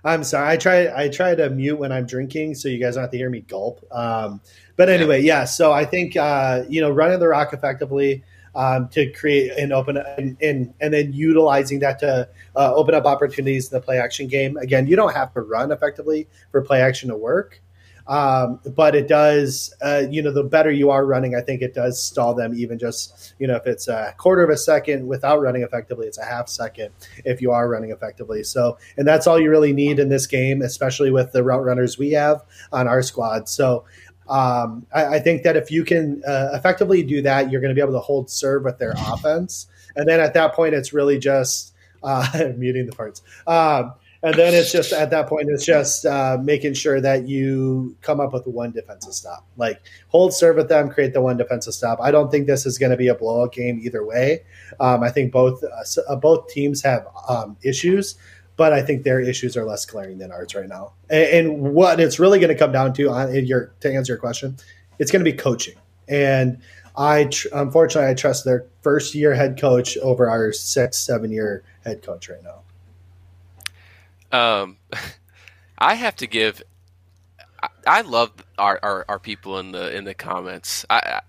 [0.05, 0.49] I'm sorry.
[0.49, 3.16] I try I try to mute when I'm drinking, so you guys don't have to
[3.16, 3.85] hear me gulp.
[3.93, 4.41] Um,
[4.77, 5.45] but anyway, yeah.
[5.45, 9.97] So I think uh, you know running the rock effectively um, to create and open
[9.97, 14.27] and, and and then utilizing that to uh, open up opportunities in the play action
[14.27, 14.57] game.
[14.57, 17.62] Again, you don't have to run effectively for play action to work.
[18.07, 21.74] Um, but it does, uh, you know, the better you are running, I think it
[21.74, 25.40] does stall them even just, you know, if it's a quarter of a second without
[25.40, 26.90] running effectively, it's a half second
[27.24, 28.42] if you are running effectively.
[28.42, 31.98] So, and that's all you really need in this game, especially with the route runners
[31.98, 32.42] we have
[32.72, 33.48] on our squad.
[33.48, 33.84] So,
[34.28, 37.74] um, I, I think that if you can uh, effectively do that, you're going to
[37.74, 39.66] be able to hold serve with their offense.
[39.96, 43.22] And then at that point, it's really just uh, muting the parts.
[43.46, 47.97] Um, and then it's just at that point, it's just uh, making sure that you
[48.03, 49.45] come up with one defensive stop.
[49.57, 51.99] Like hold serve with them, create the one defensive stop.
[52.01, 54.45] I don't think this is going to be a blowout game either way.
[54.79, 55.62] Um, I think both
[56.09, 58.14] uh, both teams have um, issues,
[58.57, 60.93] but I think their issues are less glaring than ours right now.
[61.11, 64.20] And, and what it's really going to come down to, on your to answer your
[64.20, 64.57] question,
[65.01, 65.75] it's going to be coaching.
[66.09, 66.59] And
[66.97, 71.64] I tr- unfortunately I trust their first year head coach over our six seven year
[71.85, 72.62] head coach right now.
[74.33, 74.78] Um,
[75.78, 76.62] I have to give.
[77.62, 80.85] I, I love our, our, our people in the in the comments.
[80.91, 81.20] I,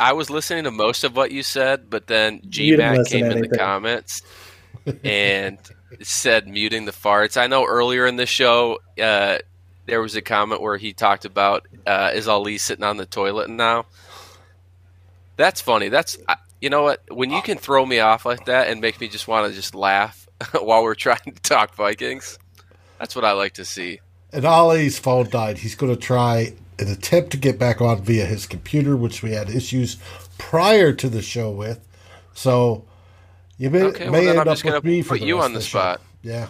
[0.00, 3.48] I was listening to most of what you said, but then GMAC came in the
[3.48, 4.22] comments
[5.04, 5.58] and
[6.02, 7.36] said muting the farts.
[7.36, 9.38] I know earlier in the show uh,
[9.86, 13.48] there was a comment where he talked about uh, is Ali sitting on the toilet
[13.48, 13.86] now.
[15.36, 15.88] That's funny.
[15.88, 16.18] That's
[16.60, 19.26] you know what when you can throw me off like that and make me just
[19.28, 20.27] want to just laugh
[20.60, 22.38] while we're trying to talk Vikings.
[22.98, 24.00] That's what I like to see.
[24.32, 25.58] And Ali's phone died.
[25.58, 29.32] He's going to try an attempt to get back on via his computer, which we
[29.32, 29.96] had issues
[30.36, 31.80] prior to the show with.
[32.34, 32.84] So
[33.56, 35.52] you may, Okay, may then end I'm up with me for put the you on
[35.54, 35.78] the show.
[35.78, 36.00] spot.
[36.22, 36.48] Yeah.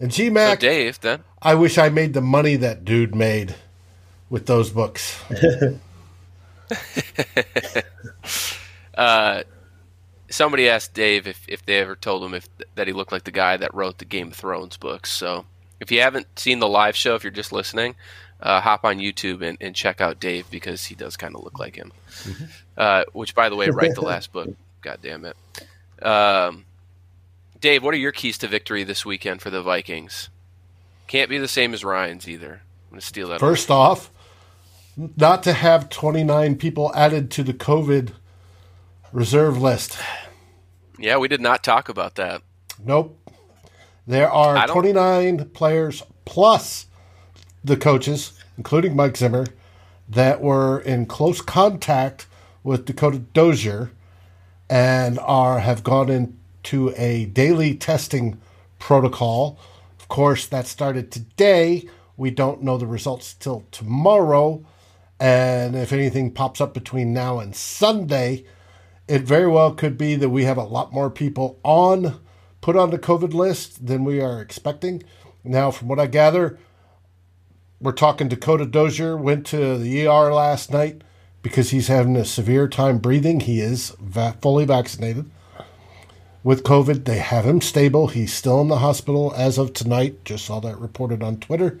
[0.00, 3.54] And So GMAC, Dave, then I wish I made the money that dude made
[4.30, 5.18] with those books.
[8.94, 9.42] uh,
[10.36, 13.30] somebody asked Dave if, if they ever told him if that he looked like the
[13.30, 15.10] guy that wrote the Game of Thrones books.
[15.10, 15.46] So
[15.80, 17.96] if you haven't seen the live show, if you're just listening,
[18.40, 21.58] uh, hop on YouTube and, and check out Dave because he does kind of look
[21.58, 21.92] like him.
[22.76, 24.50] Uh, which, by the way, write the last book.
[24.82, 25.36] God damn it.
[26.04, 26.66] Um,
[27.58, 30.28] Dave, what are your keys to victory this weekend for the Vikings?
[31.06, 32.60] Can't be the same as Ryan's either.
[32.84, 33.40] I'm going to steal that.
[33.40, 34.10] First off,
[35.16, 38.12] not to have 29 people added to the COVID
[39.10, 39.96] reserve list.
[40.98, 42.42] Yeah, we did not talk about that.
[42.84, 43.18] Nope.
[44.06, 46.86] There are 29 players plus
[47.64, 49.46] the coaches, including Mike Zimmer,
[50.08, 52.26] that were in close contact
[52.62, 53.90] with Dakota Dozier
[54.68, 58.40] and are have gone into a daily testing
[58.78, 59.58] protocol.
[59.98, 61.88] Of course, that started today.
[62.16, 64.64] We don't know the results till tomorrow.
[65.18, 68.44] And if anything pops up between now and Sunday,
[69.08, 72.20] it very well could be that we have a lot more people on
[72.60, 75.02] put on the COVID list than we are expecting.
[75.44, 76.58] Now, from what I gather,
[77.80, 81.02] we're talking Dakota Dozier went to the ER last night
[81.42, 83.40] because he's having a severe time breathing.
[83.40, 85.30] He is va- fully vaccinated
[86.42, 87.04] with COVID.
[87.04, 88.08] They have him stable.
[88.08, 90.24] He's still in the hospital as of tonight.
[90.24, 91.78] Just saw that reported on Twitter.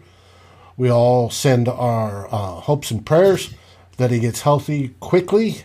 [0.76, 3.54] We all send our uh, hopes and prayers
[3.96, 5.64] that he gets healthy quickly.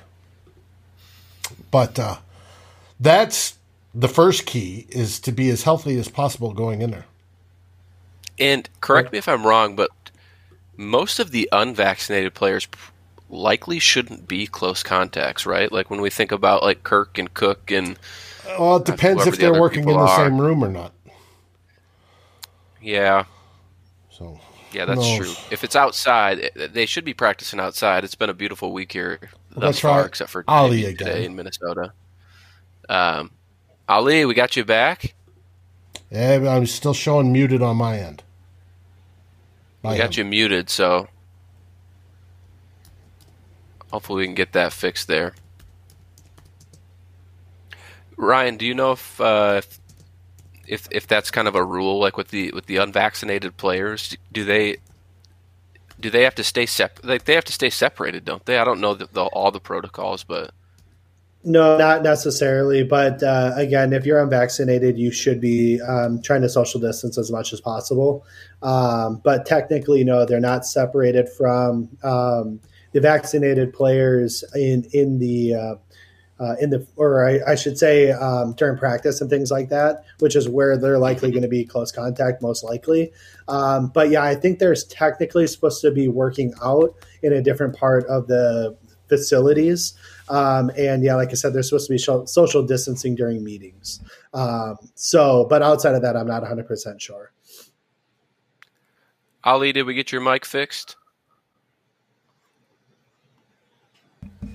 [1.71, 2.17] But uh,
[2.99, 3.57] that's
[3.93, 7.05] the first key is to be as healthy as possible going in there.
[8.39, 9.89] And correct me if I'm wrong, but
[10.77, 12.67] most of the unvaccinated players
[13.29, 15.71] likely shouldn't be close contacts, right?
[15.71, 17.97] Like when we think about like Kirk and Cook and
[18.57, 20.07] Well, it depends if the they're working in the are.
[20.07, 20.93] same room or not.
[22.81, 23.25] yeah,
[24.09, 24.39] So
[24.71, 25.37] yeah, that's true.
[25.49, 28.03] If it's outside, they should be practicing outside.
[28.03, 29.19] It's been a beautiful week here
[29.55, 30.07] thus that's far, right.
[30.07, 31.07] except for Ali again.
[31.07, 31.93] today in Minnesota.
[32.89, 33.31] Um,
[33.87, 35.13] Ali, we got you back.
[36.09, 38.23] yeah, I'm still showing muted on my end.
[39.83, 40.25] We By got him.
[40.25, 41.07] you muted, so
[43.91, 45.33] hopefully we can get that fixed there.
[48.17, 49.61] Ryan, do you know if uh,
[50.67, 54.43] if if that's kind of a rule, like with the with the unvaccinated players, do
[54.45, 54.77] they
[56.01, 58.57] do they have to stay sep- like they have to stay separated, don't they?
[58.57, 60.51] I don't know the, the, all the protocols, but
[61.43, 62.83] no, not necessarily.
[62.83, 67.31] But uh, again, if you're unvaccinated, you should be um, trying to social distance as
[67.31, 68.25] much as possible.
[68.61, 72.59] Um, but technically, no, they're not separated from um,
[72.91, 75.75] the vaccinated players in in the uh,
[76.41, 80.03] uh, in the or I, I should say um, during practice and things like that,
[80.19, 83.11] which is where they're likely going to be close contact, most likely.
[83.47, 87.75] Um, but yeah, I think there's technically supposed to be working out in a different
[87.75, 88.75] part of the
[89.07, 89.93] facilities.
[90.29, 93.99] Um, and yeah, like I said, there's supposed to be social distancing during meetings.
[94.33, 97.33] Um, so, but outside of that, I'm not 100% sure.
[99.43, 100.95] Ali, did we get your mic fixed?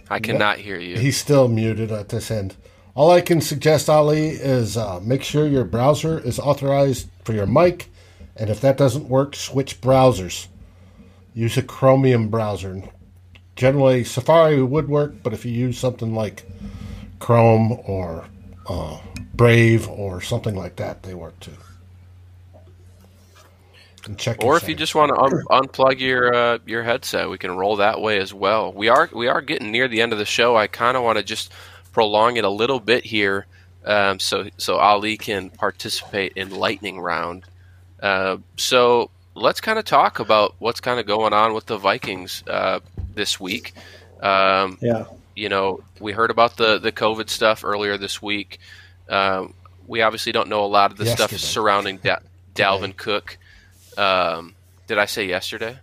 [0.09, 0.99] I cannot hear you.
[0.99, 2.57] He's still muted at this end.
[2.95, 7.47] All I can suggest, Ali, is uh, make sure your browser is authorized for your
[7.47, 7.91] mic,
[8.37, 10.47] and if that doesn't work, switch browsers.
[11.35, 12.83] Use a Chromium browser.
[13.57, 16.45] Generally, Safari would work, but if you use something like
[17.19, 18.27] Chrome or
[18.67, 18.99] uh,
[19.35, 21.53] Brave or something like that, they work too
[24.09, 24.43] and check.
[24.45, 27.77] Or if you just want to un- unplug your uh, your headset, we can roll
[27.77, 28.73] that way as well.
[28.73, 30.57] We are we are getting near the end of the show.
[30.57, 31.53] I kind of want to just
[31.93, 33.47] prolong it a little bit here,
[33.85, 37.45] um, so so Ali can participate in lightning round.
[38.03, 42.43] Uh, so let's kind of talk about what's kind of going on with the Vikings
[42.47, 42.81] uh,
[43.15, 43.73] this week.
[44.21, 45.05] Um, yeah,
[45.35, 48.59] you know, we heard about the the COVID stuff earlier this week.
[49.09, 49.55] Um,
[49.87, 51.37] we obviously don't know a lot of the Yesterday.
[51.37, 52.19] stuff surrounding da-
[52.55, 53.39] Dalvin Cook.
[53.97, 54.55] Um,
[54.87, 55.79] did I say yesterday?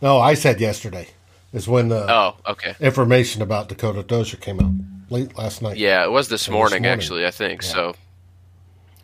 [0.00, 1.08] No, I said yesterday.
[1.52, 4.72] Is when the oh okay information about Dakota Dozier came out
[5.08, 5.76] late last night.
[5.76, 7.26] Yeah, it was this, morning, this morning, actually.
[7.26, 7.68] I think yeah.
[7.68, 7.94] so.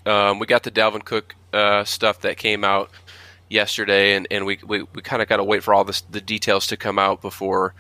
[0.05, 2.91] Um, we got the Dalvin Cook uh, stuff that came out
[3.49, 6.21] yesterday, and, and we we, we kind of got to wait for all this, the
[6.21, 7.75] details to come out before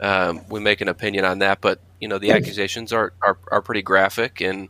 [0.00, 1.60] um, we make an opinion on that.
[1.60, 4.68] But you know, the accusations are, are, are pretty graphic, and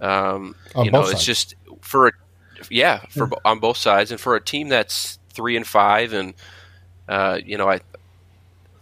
[0.00, 2.12] um, you know, it's just for a
[2.70, 6.34] yeah, for on both sides, and for a team that's three and five, and
[7.08, 7.80] uh, you know, I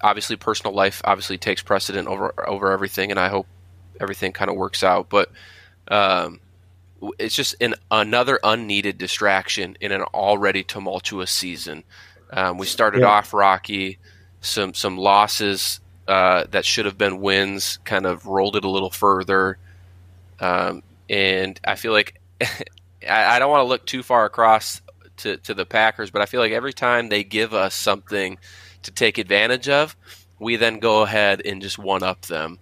[0.03, 3.47] obviously personal life obviously takes precedent over over everything, and I hope
[4.01, 5.09] everything kind of works out.
[5.09, 5.31] But
[5.89, 6.41] um,
[7.19, 11.85] it's just an another unneeded distraction in an already tumultuous season.
[12.31, 13.09] Um, we started yeah.
[13.09, 13.99] off rocky,
[14.41, 18.91] some some losses uh, that should have been wins kind of rolled it a little
[18.91, 19.59] further,
[20.41, 22.21] um, and I feel like
[23.09, 24.81] I, I don't want to look too far across
[25.19, 28.39] to, to the Packers, but I feel like every time they give us something
[28.83, 29.97] to take advantage of,
[30.39, 32.59] we then go ahead and just one up them.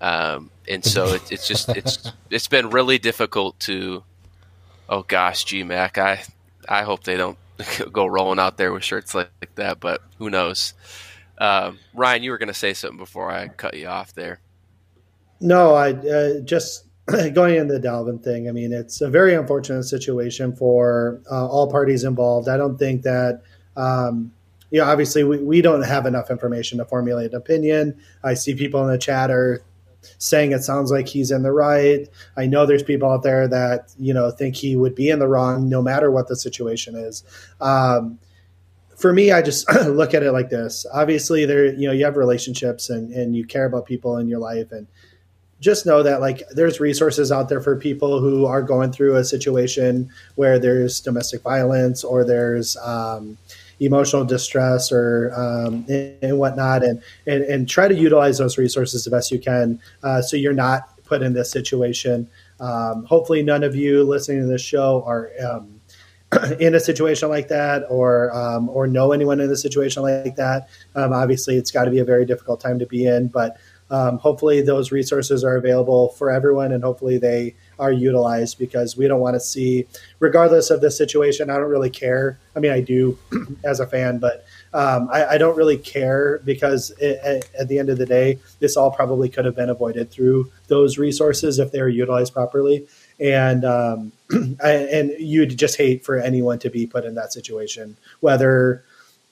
[0.00, 4.04] Um, and so it, it's just it's it's been really difficult to.
[4.88, 6.22] Oh gosh, GMAC, I
[6.68, 7.38] I hope they don't
[7.92, 10.74] go rolling out there with shirts like, like that, but who knows?
[11.38, 14.40] Um, Ryan, you were going to say something before I cut you off there.
[15.40, 16.87] No, I uh, just
[17.32, 21.70] going into the Dalvin thing, I mean, it's a very unfortunate situation for uh, all
[21.70, 22.48] parties involved.
[22.48, 23.42] I don't think that,
[23.76, 24.32] um,
[24.70, 27.98] you know, obviously we, we don't have enough information to formulate an opinion.
[28.22, 29.62] I see people in the chat are
[30.18, 32.08] saying it sounds like he's in the right.
[32.36, 35.28] I know there's people out there that, you know, think he would be in the
[35.28, 37.24] wrong no matter what the situation is.
[37.60, 38.18] Um,
[38.96, 40.84] for me, I just look at it like this.
[40.92, 44.40] Obviously, there, you know, you have relationships and, and you care about people in your
[44.40, 44.86] life and,
[45.60, 49.24] just know that like there's resources out there for people who are going through a
[49.24, 53.36] situation where there's domestic violence or there's um,
[53.80, 59.04] emotional distress or um, and, and, whatnot and, and, and try to utilize those resources
[59.04, 62.28] the best you can uh, so you're not put in this situation.
[62.60, 65.80] Um, hopefully none of you listening to this show are um,
[66.60, 70.68] in a situation like that or um, or know anyone in a situation like that.
[70.94, 73.56] Um, obviously it's got to be a very difficult time to be in but
[73.90, 79.06] um, hopefully those resources are available for everyone and hopefully they are utilized because we
[79.06, 79.86] don't want to see
[80.18, 82.38] regardless of the situation i don't really care.
[82.56, 83.18] I mean i do
[83.64, 87.78] as a fan but um, I, I, don't really care because it, at, at, the
[87.78, 91.72] end of the day this all probably could have been avoided through those resources if
[91.72, 92.86] they were utilized properly.
[93.18, 94.12] And um,
[94.62, 98.84] I, and you'd just hate for anyone to be put in that situation whether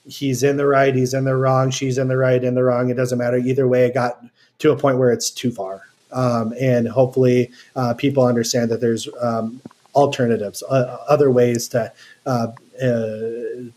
[0.06, 2.88] he's in the right he's in the wrong she's in the right in the wrong
[2.88, 3.36] it doesn't matter.
[3.36, 4.24] Either way it got
[4.58, 5.82] to a point where it's too far.
[6.12, 9.60] Um, and hopefully, uh, people understand that there's um,
[9.94, 11.92] alternatives, uh, other ways to
[12.24, 12.52] uh,
[12.82, 13.18] uh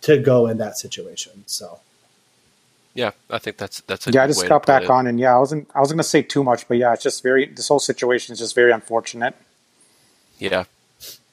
[0.01, 1.43] to go in that situation.
[1.47, 1.79] So,
[2.93, 4.23] Yeah, I think that's that's a yeah.
[4.23, 4.89] I just way got back it.
[4.89, 7.23] on, and yeah, I wasn't I wasn't gonna say too much, but yeah, it's just
[7.23, 9.35] very this whole situation is just very unfortunate.
[10.37, 10.65] Yeah.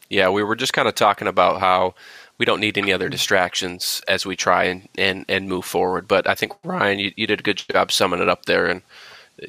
[0.09, 1.95] Yeah, we were just kind of talking about how
[2.39, 6.07] we don't need any other distractions as we try and, and, and move forward.
[6.07, 8.67] But I think, Ryan, you, you did a good job summing it up there.
[8.67, 8.83] And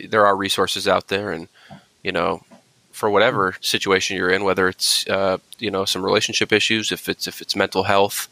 [0.10, 1.32] there are resources out there.
[1.32, 1.48] And,
[2.04, 2.42] you know,
[2.92, 7.28] for whatever situation you're in, whether it's, uh, you know, some relationship issues, if it's,
[7.28, 8.28] if it's mental health,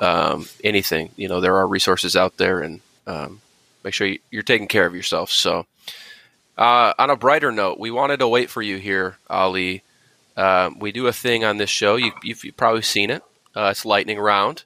[0.00, 2.60] um, anything, you know, there are resources out there.
[2.60, 3.40] And um,
[3.82, 5.30] make sure you, you're taking care of yourself.
[5.30, 5.66] So,
[6.56, 9.82] uh, on a brighter note, we wanted to wait for you here, Ali.
[10.36, 11.96] Um, we do a thing on this show.
[11.96, 13.22] You, you've, you've probably seen it.
[13.56, 14.64] Uh, it's lightning round,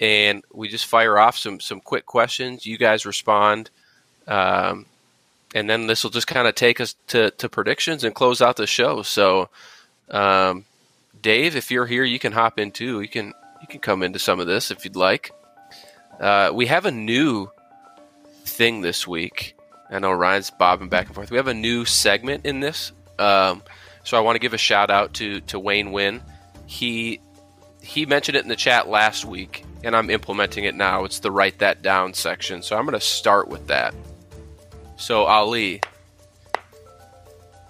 [0.00, 2.64] and we just fire off some some quick questions.
[2.64, 3.70] You guys respond,
[4.28, 4.86] um,
[5.54, 8.56] and then this will just kind of take us to, to predictions and close out
[8.56, 9.02] the show.
[9.02, 9.48] So,
[10.10, 10.64] um,
[11.22, 13.00] Dave, if you're here, you can hop in too.
[13.00, 13.32] You can
[13.62, 15.32] you can come into some of this if you'd like.
[16.20, 17.50] Uh, we have a new
[18.44, 19.56] thing this week.
[19.90, 21.30] I know Ryan's bobbing back and forth.
[21.30, 22.92] We have a new segment in this.
[23.18, 23.62] Um,
[24.02, 26.20] so I want to give a shout out to to Wayne Wynn.
[26.66, 27.20] He
[27.80, 31.04] he mentioned it in the chat last week, and I'm implementing it now.
[31.04, 32.62] It's the write that down section.
[32.62, 33.94] So I'm going to start with that.
[34.96, 35.80] So Ali,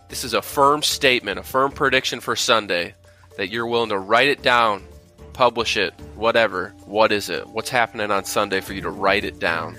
[0.08, 2.94] this is a firm statement, a firm prediction for Sunday
[3.36, 4.84] that you're willing to write it down,
[5.32, 6.74] publish it, whatever.
[6.86, 7.46] What is it?
[7.48, 9.76] What's happening on Sunday for you to write it down?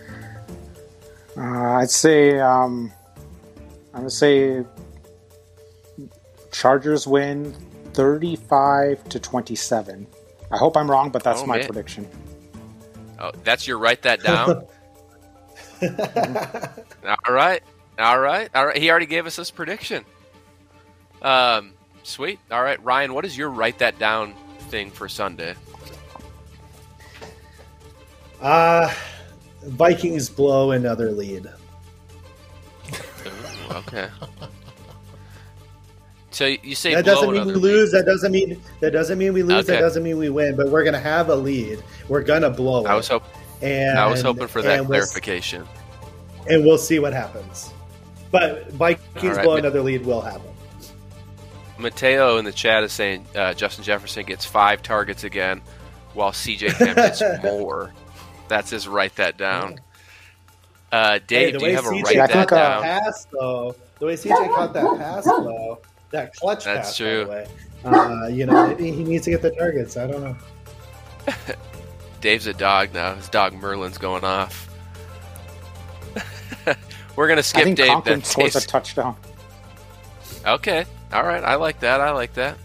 [1.38, 2.92] Uh, I'd say um,
[3.94, 4.64] I'm gonna say
[6.52, 7.54] Chargers win
[7.94, 10.08] 35 to 27.
[10.52, 11.66] I hope I'm wrong, but that's Oh, my man.
[11.68, 12.08] prediction.
[13.20, 14.66] Oh, that's your write that down.
[17.06, 17.62] all right,
[18.00, 18.78] all right, all right.
[18.78, 20.06] He already gave us this prediction.
[21.22, 21.74] Um,
[22.04, 22.40] sweet.
[22.52, 24.34] All right, Ryan, what is your write that down
[24.70, 25.56] thing for Sunday?
[28.42, 28.94] Uh,
[29.64, 31.48] Vikings blow another lead.
[32.88, 34.08] Ooh, okay.
[36.30, 37.92] So you say That blow doesn't mean we lose.
[37.94, 39.66] That doesn't mean that doesn't mean we lose.
[39.68, 40.58] That doesn't mean we win.
[40.58, 41.82] But we're gonna have a lead.
[42.10, 42.88] We're gonna blow lead?
[42.88, 42.92] it.
[42.92, 43.24] I was hope
[43.62, 45.68] and I was hoping for that and we'll, clarification.
[46.50, 47.74] and we'll see what happens.
[48.32, 50.50] But Vikings right, blow another lead will happen.
[51.78, 55.62] Mateo in the chat is saying uh, Justin Jefferson gets five targets again,
[56.14, 57.94] while CJ Ham gets more.
[58.48, 59.80] That's his write that down.
[60.92, 62.84] Uh, Dave, the do you have a CJ write that down?
[62.84, 65.80] pass though, the way CJ caught that pass though,
[66.12, 66.98] that clutch That's pass.
[66.98, 67.26] true.
[67.26, 67.48] By
[67.84, 69.98] the way, uh, you know, maybe he needs to get the targets.
[69.98, 70.38] I don't know.
[72.26, 73.14] Dave's a dog now.
[73.14, 74.68] His dog Merlin's going off.
[77.16, 77.88] We're gonna I skip think Dave.
[77.90, 78.24] Conklin Then.
[78.24, 79.16] scores a touchdown.
[80.44, 80.86] Okay.
[81.14, 81.44] All right.
[81.44, 82.02] I like that.
[82.02, 82.58] I like that.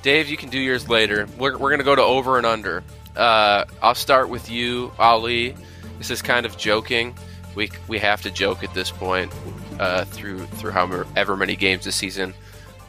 [0.00, 1.28] Dave, you can do yours later.
[1.36, 2.82] We're, we're going to go to over and under.
[3.14, 5.54] Uh, I'll start with you, Ali.
[5.98, 7.14] This is kind of joking.
[7.54, 9.30] We, we have to joke at this point
[9.78, 12.32] uh, through through however many games this season.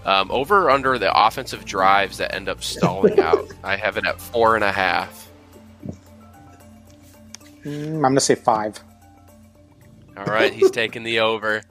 [0.06, 3.52] Um, over or under the offensive drives that end up stalling out.
[3.66, 5.28] I have it at four and a half.
[7.64, 8.80] Mm, I'm gonna say five.
[10.18, 11.62] All right, he's taking the over.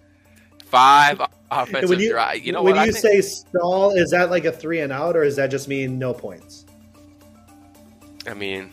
[0.66, 1.20] Five
[1.50, 2.44] offensive when you, drive.
[2.44, 2.82] You know when what?
[2.82, 5.50] I you think- say stall, is that like a three and out, or does that
[5.50, 6.64] just mean no points?
[8.26, 8.70] I mean,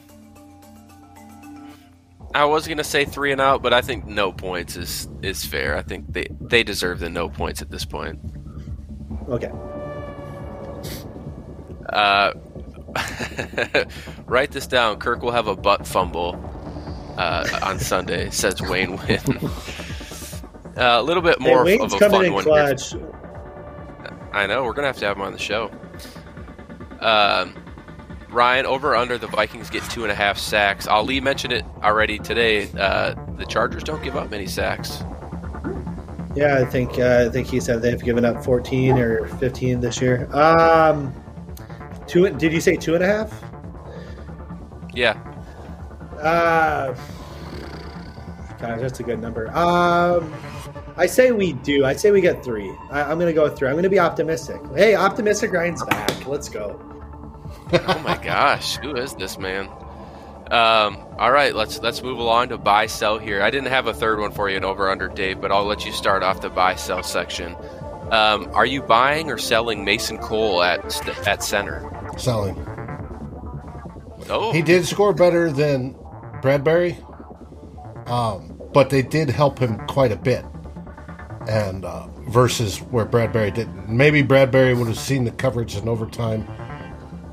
[2.36, 5.76] I was gonna say three and out, but I think no points is is fair.
[5.76, 8.20] I think they they deserve the no points at this point.
[9.30, 9.52] Okay.
[11.90, 12.34] Uh,
[14.26, 15.00] write this down.
[15.00, 16.34] Kirk will have a butt fumble
[17.18, 18.30] uh, on Sunday.
[18.30, 19.40] Says Wayne Wynn.
[20.78, 22.44] Uh, a little bit more Wayne's of a fun in one.
[22.44, 22.76] here.
[24.32, 25.72] I know we're gonna have to have him on the show.
[27.00, 27.56] Um,
[28.30, 30.86] Ryan, over or under the Vikings get two and a half sacks.
[30.86, 32.70] Ali mentioned it already today.
[32.78, 35.04] Uh, the Chargers don't give up many sacks.
[36.36, 40.00] Yeah, I think uh, I think he said they've given up 14 or 15 this
[40.00, 40.30] year.
[40.32, 41.12] Um,
[42.06, 42.30] two.
[42.30, 43.44] Did you say two and a half?
[44.94, 45.16] Yeah,
[46.20, 46.94] Uh,
[48.60, 49.56] gosh, that's a good number.
[49.56, 50.34] Um,
[50.96, 51.86] I say we do.
[51.86, 52.72] I say we get three.
[52.90, 53.68] I, I'm going to go with three.
[53.68, 54.60] I'm going to be optimistic.
[54.76, 56.26] Hey, optimistic Ryan's back.
[56.26, 56.82] Let's go.
[57.74, 59.70] oh my gosh, who is this man?
[60.52, 63.42] Um, all right, let's let's move along to buy sell here.
[63.42, 65.86] I didn't have a third one for you in over under Dave, but I'll let
[65.86, 67.56] you start off the buy sell section.
[68.12, 71.84] Um, are you buying or selling Mason Cole at at center?
[72.18, 72.56] Selling.
[74.30, 75.96] Oh, He did score better than
[76.42, 76.98] Bradbury,
[78.08, 80.46] um, but they did help him quite a bit.
[81.48, 83.88] And uh, versus where Bradbury didn't.
[83.90, 86.46] Maybe Bradbury would have seen the coverage in overtime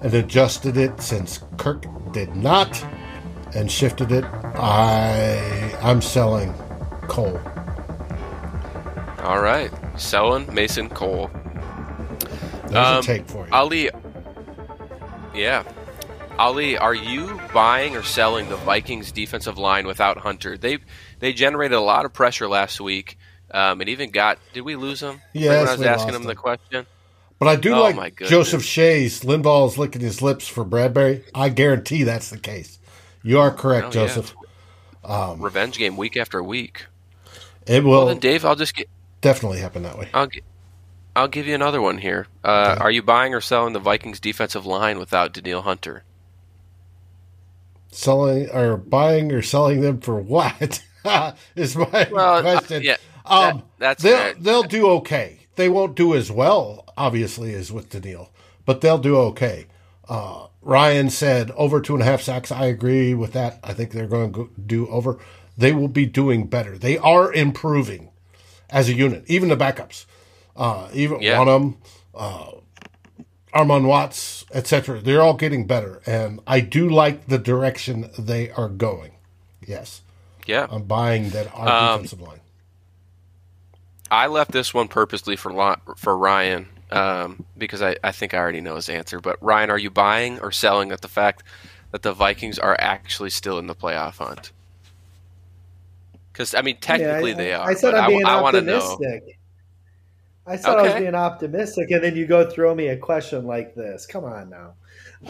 [0.03, 2.85] and adjusted it since Kirk did not.
[3.55, 4.25] and shifted it,
[4.57, 6.53] I I'm selling
[7.09, 7.41] Cole.
[9.23, 11.31] All right, selling Mason Cole.
[12.67, 13.53] There's Um, a take for you.
[13.53, 13.91] Ali,
[15.35, 15.63] yeah.
[16.39, 20.59] Ali, are you buying or selling the Vikings defensive line without Hunter?
[20.59, 20.79] They
[21.21, 23.17] they generated a lot of pressure last week,
[23.53, 24.39] um, and even got.
[24.53, 25.21] Did we lose him?
[25.33, 26.27] Yes, when I was asking him him.
[26.29, 26.87] the question.
[27.39, 28.19] But I do Oh, like.
[28.21, 29.21] Joseph Shays.
[29.23, 31.25] Linval is licking his lips for Bradbury.
[31.35, 32.79] I guarantee that's the case.
[33.23, 34.07] You are correct, Oh, yeah.
[34.07, 34.35] Joseph.
[35.39, 36.87] Revenge game week after week.
[37.67, 38.89] It Well, will then, Dave, I'll just get.
[39.21, 40.09] definitely happen that way.
[40.15, 40.43] I'll gi-
[41.17, 42.27] I'll give you another one here.
[42.43, 46.03] Uh, Are you buying or selling the Vikings defensive line without Danielle Hunter?
[47.95, 50.83] Selling or buying or selling them for what?
[51.57, 52.83] is my Well, uh, question.
[52.83, 55.39] yeah, um, that- that's they'll they'll do okay.
[55.57, 58.31] They won't do as well, obviously, as with Danielle,
[58.67, 59.67] but they'll do okay.
[60.09, 62.51] Uh, Ryan said over two and a half sacks.
[62.51, 63.61] I agree with that.
[63.63, 65.19] I think they're going to do over.
[65.57, 66.77] They will be doing better.
[66.77, 68.11] They are improving
[68.71, 69.23] as a unit.
[69.29, 70.05] Even the backups,
[70.57, 71.39] uh, even Yeah.
[71.39, 71.77] one of them,
[72.15, 72.47] uh,
[73.55, 75.01] Armon Watts, etc.
[75.01, 79.13] They're all getting better, and I do like the direction they are going.
[79.67, 80.03] Yes,
[80.47, 80.67] Yeah.
[80.71, 82.41] I'm buying that our Um, defensive line.
[84.11, 88.61] I left this one purposely for for Ryan um, because I, I think I already
[88.61, 89.21] know his answer.
[89.21, 91.43] But Ryan, are you buying or selling at the fact
[91.93, 94.53] that the Vikings are actually still in the playoff hunt?
[96.33, 97.71] Because I mean, technically Yeah, I- they are.
[97.71, 98.63] I said I'm being I, want to
[100.47, 103.75] I said I was being optimistic, and then you go throw me a question like
[103.75, 104.07] this.
[104.07, 104.75] Come on now.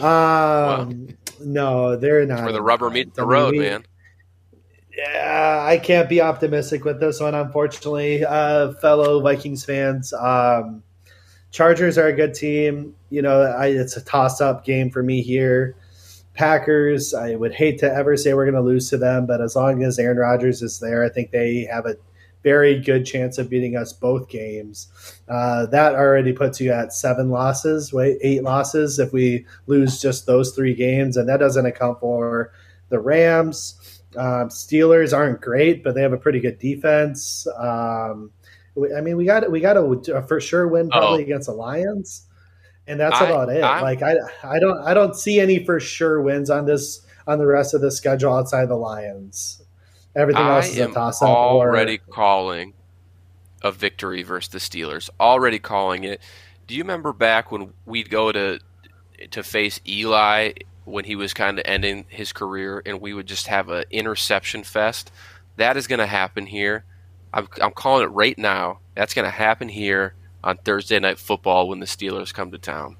[0.05, 1.07] Um,
[1.39, 2.43] no, they're not.
[2.43, 3.85] Where the rubber meets the I mean, road, we- man.
[4.97, 10.13] Yeah, I can't be optimistic with this one, unfortunately, uh, fellow Vikings fans.
[10.13, 10.83] Um,
[11.51, 12.95] Chargers are a good team.
[13.09, 15.75] You know, I, it's a toss-up game for me here.
[16.33, 19.55] Packers, I would hate to ever say we're going to lose to them, but as
[19.55, 21.95] long as Aaron Rodgers is there, I think they have a
[22.45, 24.87] very good chance of beating us both games.
[25.27, 30.27] Uh, that already puts you at seven losses, wait, eight losses if we lose just
[30.27, 32.53] those three games, and that doesn't account for
[32.89, 34.01] the Rams.
[34.15, 37.47] Um, Steelers aren't great, but they have a pretty good defense.
[37.57, 38.31] Um,
[38.95, 39.83] I mean, we got we got a,
[40.13, 41.25] a for sure win probably Oh.
[41.25, 42.27] against the Lions,
[42.87, 43.63] and that's I- about it.
[43.63, 47.39] I'm- like I I don't I don't see any for sure wins on this on
[47.39, 49.63] the rest of the schedule outside the Lions.
[50.15, 51.29] Everything I else is a toss up.
[51.29, 51.31] or-
[51.69, 52.73] already calling
[53.61, 55.09] a victory versus the Steelers.
[55.19, 56.21] Already calling it.
[56.67, 58.59] Do you remember back when we'd go to
[59.31, 60.51] to face Eli
[60.83, 64.63] when he was kind of ending his career, and we would just have an interception
[64.63, 65.11] fest?
[65.57, 66.83] That is going to happen here.
[67.33, 68.79] I'm, I'm calling it right now.
[68.95, 70.13] That's going to happen here
[70.43, 72.97] on Thursday Night Football when the Steelers come to town.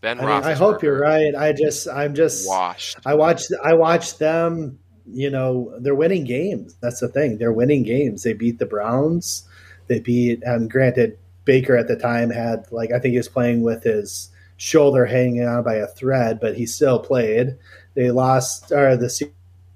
[0.00, 1.34] Ben I, mean, I hope you're right.
[1.34, 2.98] I just I'm just Washed.
[3.06, 4.79] I watched I watched them.
[5.12, 6.76] You know, they're winning games.
[6.80, 7.38] That's the thing.
[7.38, 8.22] They're winning games.
[8.22, 9.44] They beat the Browns.
[9.88, 10.42] They beat.
[10.46, 14.30] Um, granted, Baker at the time had like I think he was playing with his
[14.56, 17.56] shoulder hanging on by a thread, but he still played.
[17.94, 18.70] They lost.
[18.72, 19.06] Or the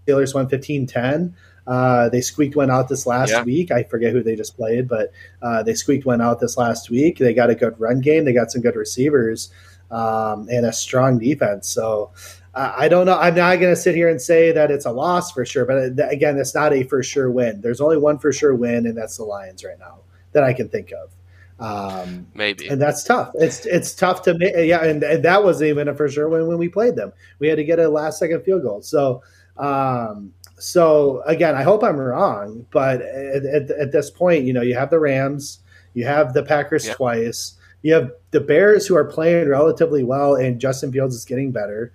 [0.07, 1.33] Steelers won 15-10.
[1.67, 3.43] Uh, they squeaked one out this last Yeah.
[3.43, 3.71] week.
[3.71, 5.11] I forget who they just played, but
[5.41, 7.17] uh, they squeaked one out this last week.
[7.19, 8.27] They got a good run game.
[8.27, 9.51] They got some good receivers
[9.91, 11.67] um, and a strong defense.
[11.69, 12.11] So
[12.55, 13.19] I I don't know.
[13.19, 15.77] I'm not going to sit here and say that it's a loss for sure, but
[15.77, 17.61] uh, again, it's not a for sure win.
[17.61, 20.01] There's only one for sure win, and that's the Lions right now
[20.33, 21.15] that I can think of.
[21.61, 22.67] Um, Maybe.
[22.69, 23.31] and that's tough.
[23.35, 24.55] It's it's tough to make.
[24.57, 27.13] Yeah, and, and that was even a for sure win when we played them.
[27.39, 28.83] We had to get a last second field goal.
[28.83, 29.23] So,
[29.57, 34.63] um, so again, I hope I'm wrong, but at, at, at this point, you know,
[34.63, 35.61] you have the Rams,
[35.95, 40.61] you have the Packers twice, you have the Bears who are playing relatively well, and
[40.61, 41.93] Justin Fields is getting better.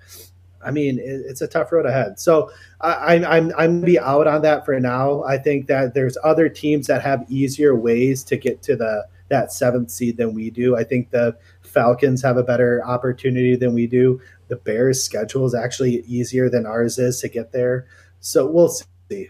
[0.63, 2.19] I mean, it, it's a tough road ahead.
[2.19, 2.51] So
[2.81, 5.23] I, I'm I'm I'm gonna be out on that for now.
[5.23, 9.53] I think that there's other teams that have easier ways to get to the that
[9.53, 10.75] seventh seed than we do.
[10.75, 14.19] I think the Falcons have a better opportunity than we do.
[14.47, 17.87] The Bears' schedule is actually easier than ours is to get there.
[18.19, 19.29] So we'll see.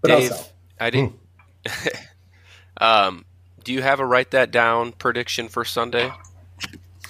[0.00, 0.44] But Dave, also,
[0.80, 1.12] I did.
[2.78, 3.24] um,
[3.62, 6.12] do you have a write that down prediction for Sunday?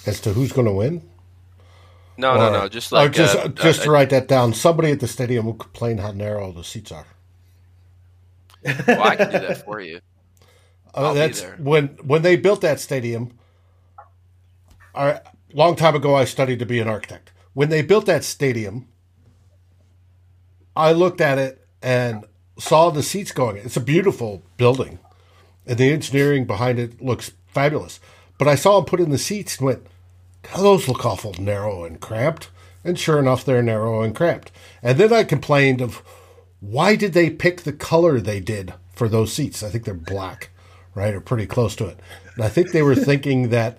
[0.05, 1.01] As to who's going to win?
[2.17, 2.69] No, no, Or- no.
[2.69, 4.53] Just or like just uh, just uh, to write that down.
[4.53, 7.07] Somebody at the stadium will complain how narrow the seats are.
[8.63, 9.99] well, I can do that for you.
[10.93, 13.31] Uh, that's when when they built that stadium.
[14.95, 15.21] A
[15.53, 17.31] long time ago, I studied to be an architect.
[17.53, 18.87] When they built that stadium,
[20.75, 22.25] I looked at it and
[22.59, 23.57] saw the seats going.
[23.57, 24.99] It's a beautiful building,
[25.65, 27.99] and the engineering behind it looks fabulous.
[28.37, 29.87] But I saw them put in the seats and went,
[30.57, 32.49] those look awful narrow and cramped.
[32.83, 34.51] And sure enough, they're narrow and cramped.
[34.81, 36.01] And then I complained of
[36.59, 39.63] why did they pick the color they did for those seats?
[39.63, 40.49] I think they're black,
[40.93, 41.13] right?
[41.13, 41.99] Or pretty close to it.
[42.35, 43.77] And I think they were thinking that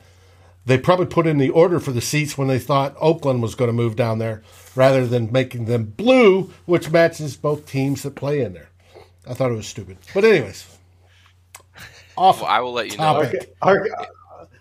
[0.67, 3.69] they probably put in the order for the seats when they thought Oakland was going
[3.69, 4.43] to move down there
[4.75, 8.71] rather than making them blue, which matches both teams that play in there.
[9.29, 9.99] I thought it was stupid.
[10.15, 10.67] But, anyways,
[12.17, 12.47] awful.
[12.47, 13.23] Well, I will let you know.
[13.23, 13.55] topic.
[13.61, 13.89] Arch-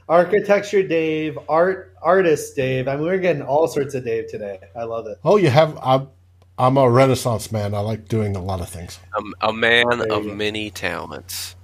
[0.09, 2.87] architecture Dave, art artist Dave.
[2.87, 4.59] I mean, we're getting all sorts of Dave today.
[4.75, 5.17] I love it.
[5.23, 5.77] Oh, you have.
[5.81, 6.09] I'm,
[6.57, 7.73] I'm a Renaissance man.
[7.73, 8.99] I like doing a lot of things.
[9.41, 10.33] A, a man There you of go.
[10.35, 11.55] many talents.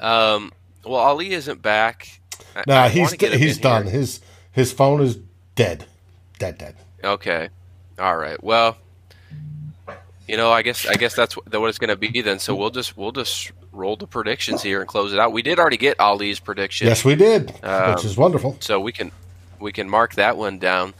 [0.00, 0.52] Um,
[0.84, 2.20] well, Ali isn't back.
[2.56, 3.84] I- Nah, he's wanna get him he's done.
[3.84, 3.92] here.
[3.92, 5.18] His his phone is
[5.54, 5.84] dead,
[6.38, 6.74] dead, dead.
[7.04, 7.48] Okay.
[7.98, 8.42] All right.
[8.42, 8.76] Well,
[10.26, 12.38] you know, I guess I guess that's what what it's going to be then.
[12.38, 15.32] So we'll just we'll just roll the predictions here and close it out.
[15.32, 18.56] We did already get Ali's prediction, Yes, we did, Um, which is wonderful.
[18.60, 19.10] so we can
[19.58, 20.94] we can mark that one down.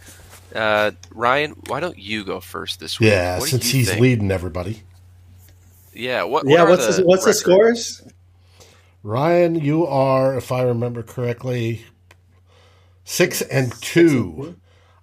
[0.55, 3.11] Uh, Ryan, why don't you go first this week?
[3.11, 4.01] Yeah, What since he's think?
[4.01, 4.83] leading everybody.
[5.95, 6.25] Yeah.
[6.25, 6.45] What?
[6.47, 8.03] yeah, what are what's the, what's the scores?
[9.03, 11.85] Ryan, you are, if I remember correctly,
[13.05, 14.57] six and two.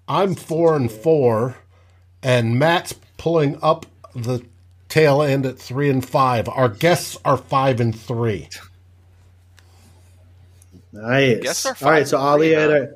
[0.08, 1.58] I'm four and four,
[2.24, 4.46] and Matt's pulling up the
[4.90, 6.48] tail end at three and five.
[6.50, 8.50] Our guests are five and three.
[10.94, 11.42] Nice.
[11.42, 12.90] Guess our All right, so and Ali had a.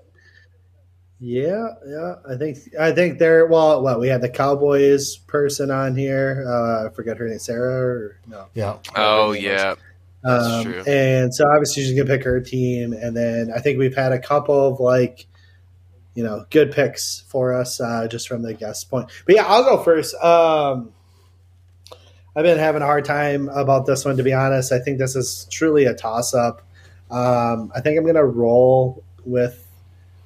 [1.20, 2.16] Yeah, yeah.
[2.28, 3.84] I think I think they're well.
[3.84, 6.44] What we had the Cowboys person on here.
[6.48, 7.86] Uh, I forget her name, Sarah.
[7.86, 8.46] Or, no.
[8.56, 9.76] Yeah, Oh Her name was- yeah.
[10.24, 10.84] That's Um, true.
[10.86, 14.20] And so obviously she's gonna pick her team, and then I think we've had a
[14.20, 15.26] couple of like,
[16.14, 19.10] you know, good picks for us uh, just from the guest point.
[19.26, 20.14] But yeah, I'll go first.
[20.24, 20.92] Um,
[22.36, 24.72] I've been having a hard time about this one to be honest.
[24.72, 26.62] I think this is truly a toss up.
[27.10, 29.68] Um, I think I'm gonna roll with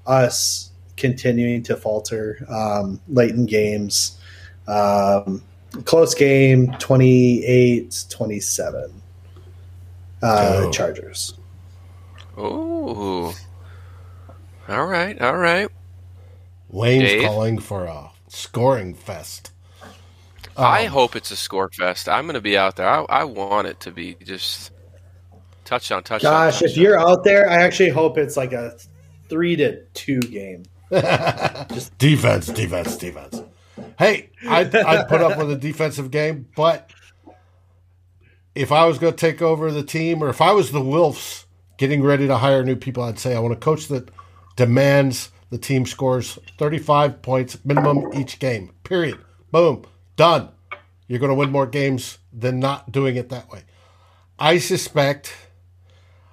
[0.06, 4.20] us continuing to falter um, late in games.
[4.68, 5.43] Um,
[5.86, 9.01] close game 28 27
[10.24, 10.72] uh, Oh.
[10.72, 11.34] Chargers.
[12.38, 13.32] Ooh.
[14.68, 15.20] All right.
[15.22, 15.70] All right.
[16.70, 17.24] Wayne's Dave?
[17.28, 19.51] calling for a scoring fest.
[20.58, 22.08] I Um, hope it's a score fest.
[22.08, 22.88] I'm going to be out there.
[22.88, 24.72] I, I want it to be just
[25.66, 26.32] touchdown, touchdown.
[26.32, 28.78] Gosh, if you're out there, I actually hope it's like a
[29.30, 30.64] three to two game.
[30.91, 33.41] Just defense, defense, defense.
[33.97, 36.91] Hey, I'd, I'd put up with a defensive game, but
[38.53, 41.45] if I was going to take over the team, or if I was the Wilfs
[41.78, 44.10] getting ready to hire new people, I'd say I want a coach that
[44.56, 48.72] demands the team scores 35 points minimum each game.
[48.84, 49.18] Period.
[49.51, 49.86] Boom.
[50.16, 50.49] Done.
[51.07, 53.63] You're going to win more games than not doing it that way.
[54.39, 55.34] I suspect,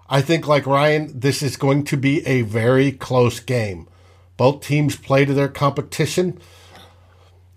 [0.09, 3.89] I think, like Ryan, this is going to be a very close game.
[4.37, 6.41] Both teams play to their competition.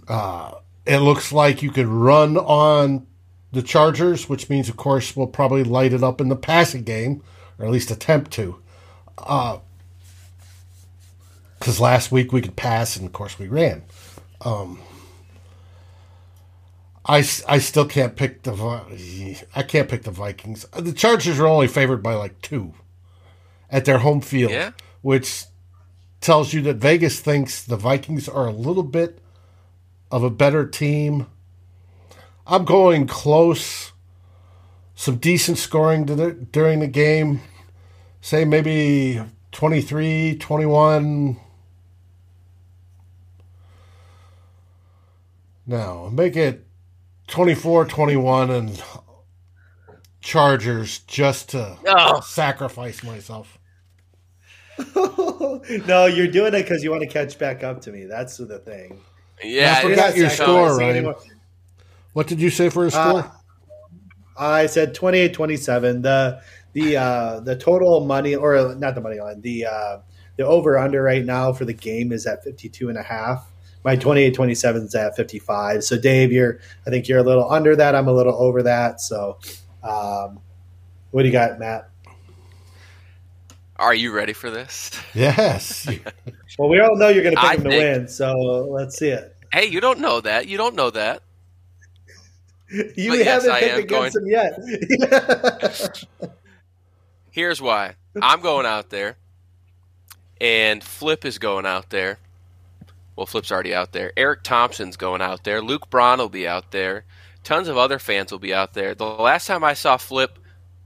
[0.07, 0.55] Uh,
[0.85, 3.07] it looks like you could run on
[3.51, 7.23] the Chargers, which means, of course, we'll probably light it up in the passing game,
[7.57, 8.59] or at least attempt to.
[9.15, 9.61] Because
[11.79, 13.83] last week we could pass, and of course we ran.
[14.41, 14.79] Um,
[17.07, 20.65] I, I still can't pick the I can't pick the Vikings.
[20.73, 22.73] Uh, the Chargers are only favored by like two
[23.69, 24.71] at their home field, Yeah.
[25.01, 25.45] which
[26.19, 29.19] tells you that Vegas thinks the Vikings are a little bit
[30.09, 31.27] of a better team.
[32.47, 33.91] I'm going close.
[34.95, 37.41] Some decent scoring to the, during the game.
[38.21, 41.37] Say maybe 23, 21.
[45.67, 46.64] No, make it
[47.27, 48.83] 24, 21 and
[50.21, 52.19] Chargers just to Oh.
[52.21, 53.57] sacrifice myself.
[54.95, 58.05] no, you're doing it because you want to catch back up to me.
[58.05, 58.99] That's the thing.
[59.43, 61.15] Yeah, I forgot your score, sacrificing Ryan.
[62.13, 63.31] What did you say for a Uh, score?
[64.37, 66.01] I said 28-27.
[66.01, 66.41] The
[66.73, 69.39] the uh, the total money or not the money line.
[69.41, 69.97] The uh,
[70.37, 73.49] the over under right now for the game is at 52 and a half.
[73.85, 75.83] My 28-27 is at 55.
[75.83, 77.93] So Dave, you're I think you're a little under that.
[77.95, 78.99] I'm a little over that.
[78.99, 79.37] So
[79.83, 80.39] um,
[81.11, 81.89] what do you got, Matt?
[83.77, 84.91] Are you ready for this?
[85.13, 85.87] yes.
[86.57, 88.07] Well, we all know you're going to pick I him to think- win.
[88.07, 88.33] So
[88.71, 89.35] let's see it.
[89.51, 90.47] Hey, you don't know that.
[90.47, 91.21] You don't know that.
[92.95, 94.57] You But haven't I picked am against him yet.
[97.31, 97.95] Here's why.
[98.21, 99.17] I'm going out there,
[100.41, 102.17] and Flip is going out there.
[103.15, 104.11] Well, Flip's already out there.
[104.17, 105.61] Eric Thompson's going out there.
[105.61, 107.05] Luke Braun will be out there.
[107.43, 108.95] Tons of other fans will be out there.
[108.95, 110.37] The last time I saw Flip,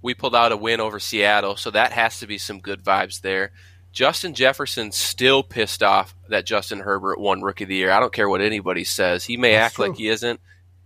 [0.02, 3.22] we pulled out a win over Seattle, so that has to be some good vibes
[3.22, 3.52] there.
[3.92, 7.92] Justin Jefferson's still pissed off that Justin Herbert won Rookie of the Year.
[7.92, 9.26] I don't care what anybody says.
[9.26, 9.88] He may That's act true.
[9.88, 10.40] like he isn't.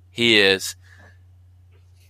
[0.10, 0.76] He is.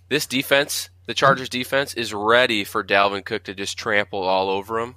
[0.10, 4.80] This defense, the Chargers defense, is ready for Dalvin Cook to just trample all over
[4.80, 4.96] him.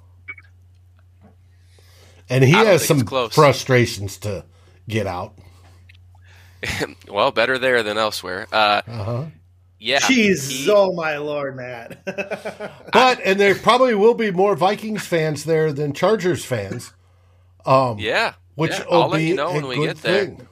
[2.29, 3.33] And he has some close.
[3.33, 4.45] frustrations to
[4.87, 5.33] get out.
[7.09, 8.47] well, better there than elsewhere.
[8.51, 9.25] Uh, Uh-huh.
[9.79, 11.99] yeah, Jeez, he- oh my lord, Matt.
[12.93, 16.93] But and there probably will be more Vikings fans there than Chargers fans,
[17.65, 20.25] yeah, which yeah, will I'll let be you know a when we good get there.
[20.25, 20.47] thing.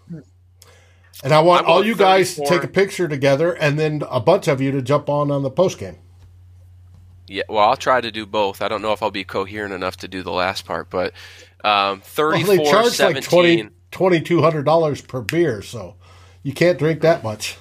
[1.24, 4.04] And I want I'm all going you guys to take a picture together, and then
[4.10, 5.98] a bunch of you to jump on on the post game.
[7.28, 8.62] Yeah, well, I'll try to do both.
[8.62, 11.14] I don't know if I'll be coherent enough to do the last part, but
[11.66, 13.16] um, Well, they charge 17.
[13.16, 15.96] like twenty twenty two hundred dollars per beer, so
[16.44, 17.58] you can't drink that much.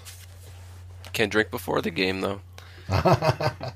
[1.13, 2.41] Can drink before the game, though.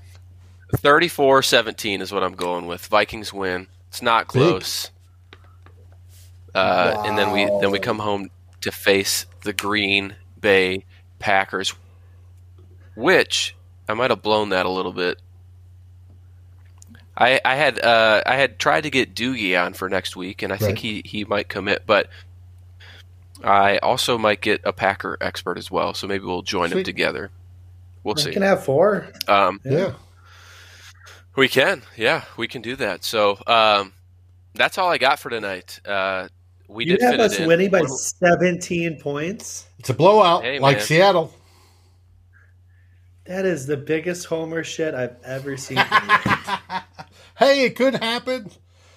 [0.77, 2.87] 34 17 is what I'm going with.
[2.87, 3.69] Vikings win.
[3.89, 4.91] It's not close.
[6.55, 10.85] Uh, And then we then we come home to face the Green Bay
[11.19, 11.73] Packers,
[12.97, 13.57] which
[13.89, 15.21] I might have blown that a little bit.
[17.21, 20.53] I, I had uh, I had tried to get Doogie on for next week, and
[20.53, 22.09] I think he, he might commit, but
[23.43, 27.31] I also might get a Packer expert as well, so maybe we'll join them together.
[28.05, 28.31] We'll I see.
[28.31, 29.09] can have four.
[29.27, 29.95] Um, Yeah.
[31.37, 33.03] we can, yeah, we can do that.
[33.05, 33.93] So um,
[34.55, 35.81] that's all I got for tonight.
[35.85, 36.29] Uh,
[36.69, 37.49] we You did have us in.
[37.49, 39.67] winning by 17 points.
[39.81, 40.87] It's a blowout, Hey, like man.
[40.87, 41.35] Seattle.
[43.27, 45.79] That is the biggest homer shit I've ever seen.
[47.39, 48.51] Hey, it could happen.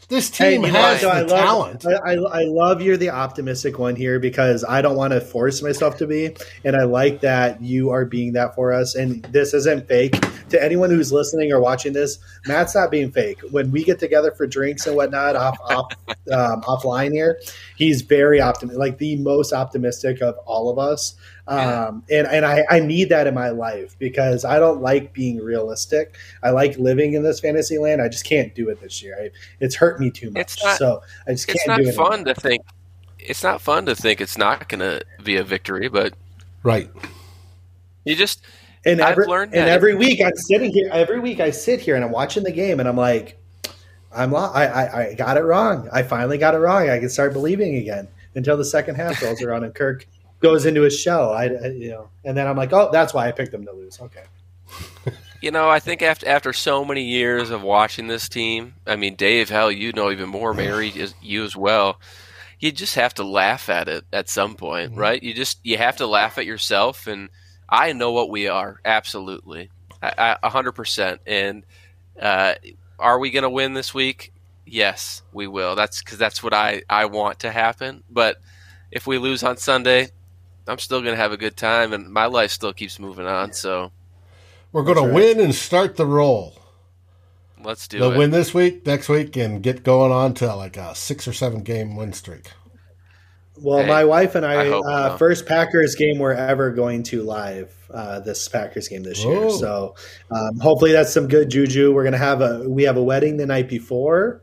[0.09, 1.85] This team know, has so the I talent.
[1.85, 5.61] I, I, I love you're the optimistic one here because I don't want to force
[5.61, 6.35] myself to be,
[6.65, 8.95] and I like that you are being that for us.
[8.95, 10.19] And this isn't fake.
[10.49, 13.39] To anyone who's listening or watching this, Matt's not being fake.
[13.51, 15.93] When we get together for drinks and whatnot off off
[16.33, 17.39] um, offline here,
[17.77, 21.15] he's very optimistic, like the most optimistic of all of us.
[21.51, 25.37] Um, and and I, I need that in my life because I don't like being
[25.37, 26.15] realistic.
[26.43, 28.01] I like living in this fantasy land.
[28.01, 29.17] I just can't do it this year.
[29.21, 29.29] I,
[29.59, 30.41] it's hurt me too much.
[30.41, 31.95] It's not- so I just can't It's not do it.
[31.95, 32.33] fun anymore.
[32.33, 32.61] to think.
[33.19, 36.13] It's not fun to think it's not going to be a victory, but
[36.63, 36.89] Right.
[38.05, 38.43] you just
[38.85, 39.69] And I've every, learned and that.
[39.73, 40.89] every week I'm sitting here.
[40.91, 43.37] Every week I sit here and I'm watching the game and I'm like,
[44.13, 45.87] I'm lo- I, I I got it wrong.
[45.93, 46.89] I finally got it wrong.
[46.89, 50.07] I can start believing again until the second half rolls around and Kirk
[50.41, 51.31] goes into his shell.
[51.31, 53.71] I, I you know, and then I'm like, oh, that's why I picked them to
[53.71, 53.99] lose.
[54.01, 54.23] Okay.
[55.41, 59.15] You know, I think after after so many years of watching this team, I mean,
[59.15, 61.99] Dave, hell, you know even more, Mary, you as well.
[62.59, 65.21] You just have to laugh at it at some point, right?
[65.21, 67.29] You just you have to laugh at yourself, and
[67.67, 71.21] I know what we are, absolutely, I- I- a hundred percent.
[71.25, 71.65] And
[72.21, 72.53] uh,
[72.99, 74.33] are we going to win this week?
[74.67, 75.75] Yes, we will.
[75.75, 78.03] That's because that's what I I want to happen.
[78.11, 78.37] But
[78.91, 80.09] if we lose on Sunday,
[80.71, 83.51] I'm still going to have a good time, and my life still keeps moving on.
[83.51, 83.91] So
[84.71, 85.13] We're going to right.
[85.13, 86.55] win and start the roll.
[87.61, 88.17] let's do They'll it.
[88.17, 91.61] win this week, next week, and get going on to like a six or seven
[91.63, 92.51] game win streak.
[93.61, 95.17] Well, Hey, my wife and I, I uh, so.
[95.17, 99.37] first Packers game we're ever going to live uh, this Packers game this year.
[99.43, 99.49] Oh.
[99.49, 99.95] So
[100.31, 101.93] um, hopefully that's some good juju.
[101.93, 104.41] We're gonna have a we have a wedding the night before.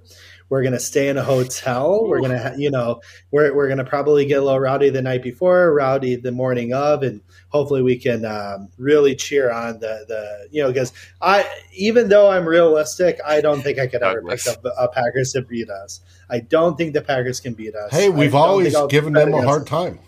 [0.48, 2.06] We're gonna stay in a hotel.
[2.06, 5.22] We're gonna ha- you know we're we're gonna probably get a little rowdy the night
[5.22, 10.48] before, rowdy the morning of, and hopefully we can um, really cheer on the the
[10.50, 14.46] you know because I even though I'm realistic, I don't think I could ever pick
[14.46, 16.00] up a, a Packers to beat us.
[16.30, 17.92] I don't think the Packers can beat us.
[17.92, 19.98] Hey, we've always given them a hard time.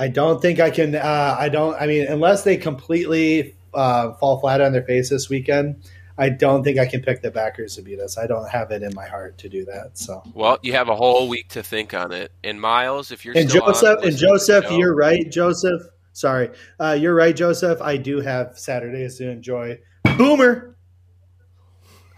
[0.00, 0.94] I don't think I can.
[0.94, 1.74] Uh, I don't.
[1.80, 5.82] I mean, unless they completely uh, fall flat on their face this weekend,
[6.20, 8.18] I don't think I can pick the Packers to beat us.
[8.18, 9.92] I don't have it in my heart to do that.
[9.98, 12.30] So, Well, you have a whole week to think on it.
[12.44, 14.94] And Miles, if you're and still on, Joseph, and listening to the Joseph, show- you're
[14.94, 15.30] right.
[15.32, 17.80] Joseph, sorry, uh, you're right, Joseph.
[17.80, 19.78] I do have Saturdays to enjoy.
[20.18, 20.76] Boomer.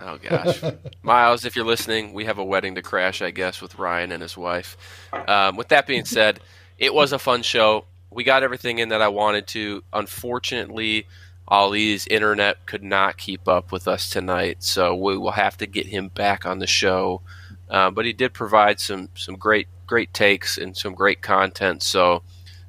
[0.00, 0.61] Oh gosh,
[1.03, 4.20] Miles, if you're listening, we have a wedding to crash, I guess, with Ryan and
[4.20, 4.76] his wife.
[5.28, 6.40] Um, with that being said,
[6.76, 7.84] it was a fun show.
[8.11, 9.84] We got everything in that I wanted to.
[9.92, 11.07] Unfortunately,
[11.53, 15.84] Ali's internet could not keep up with us tonight, so we will have to get
[15.86, 17.20] him back on the show.
[17.68, 21.82] Uh, but he did provide some some great great takes and some great content.
[21.82, 22.22] So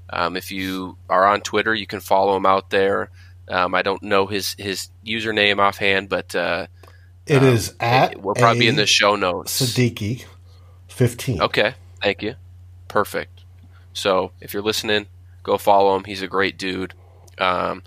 [0.09, 3.09] um, if you are on Twitter, you can follow him out there.
[3.47, 6.67] Um, I don't know his his username offhand, but uh,
[7.25, 9.61] It um, is at we'll probably be in the show notes.
[9.61, 10.25] Siddiqui,
[10.89, 11.41] fifteen.
[11.41, 12.35] Okay, thank you.
[12.89, 13.45] Perfect.
[13.93, 15.07] So if you're listening,
[15.41, 16.03] go follow him.
[16.03, 16.93] He's a great dude.
[17.37, 17.83] Um,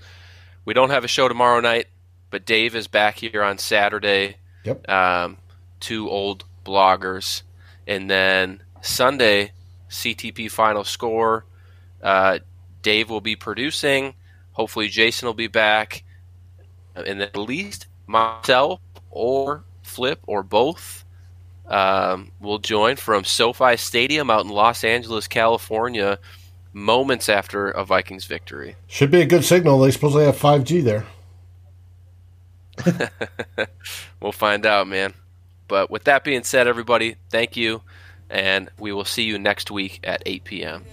[0.67, 1.87] we don't have a show tomorrow night,
[2.29, 4.37] but Dave is back here on Saturday.
[4.65, 4.91] Yep.
[4.91, 5.39] Um,
[5.81, 7.43] two old bloggers,
[7.87, 9.53] and then Sunday
[9.89, 11.47] CTP final score.
[12.03, 12.41] Uh,
[12.83, 14.15] Dave will be producing.
[14.53, 16.05] Hopefully, Jason will be back,
[16.95, 21.05] and at least myself or Flip or both
[21.69, 26.19] um, will join from SoFi Stadium out in Los Angeles, California,
[26.77, 28.77] moments after a Vikings victory.
[28.87, 29.79] Should be a good signal.
[29.79, 31.07] They supposedly have 5G there.
[34.21, 35.15] we'll find out, man.
[35.69, 37.81] But with that being said, everybody, thank you,
[38.29, 40.85] and we will see you next week at 8 p.m.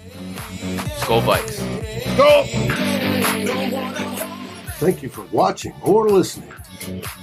[1.01, 1.59] Skol Vikes.
[2.15, 2.43] Go!
[4.77, 6.53] Thank you for watching or listening.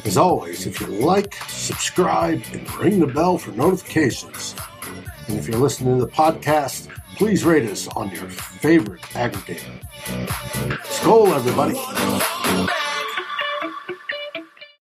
[0.04, 4.54] As always, if you like, subscribe, and ring the bell for notifications.
[5.28, 6.88] And if you're listening to the podcast,
[7.20, 9.78] please rate us on your favorite aggregator.
[10.86, 11.76] Skol, everybody.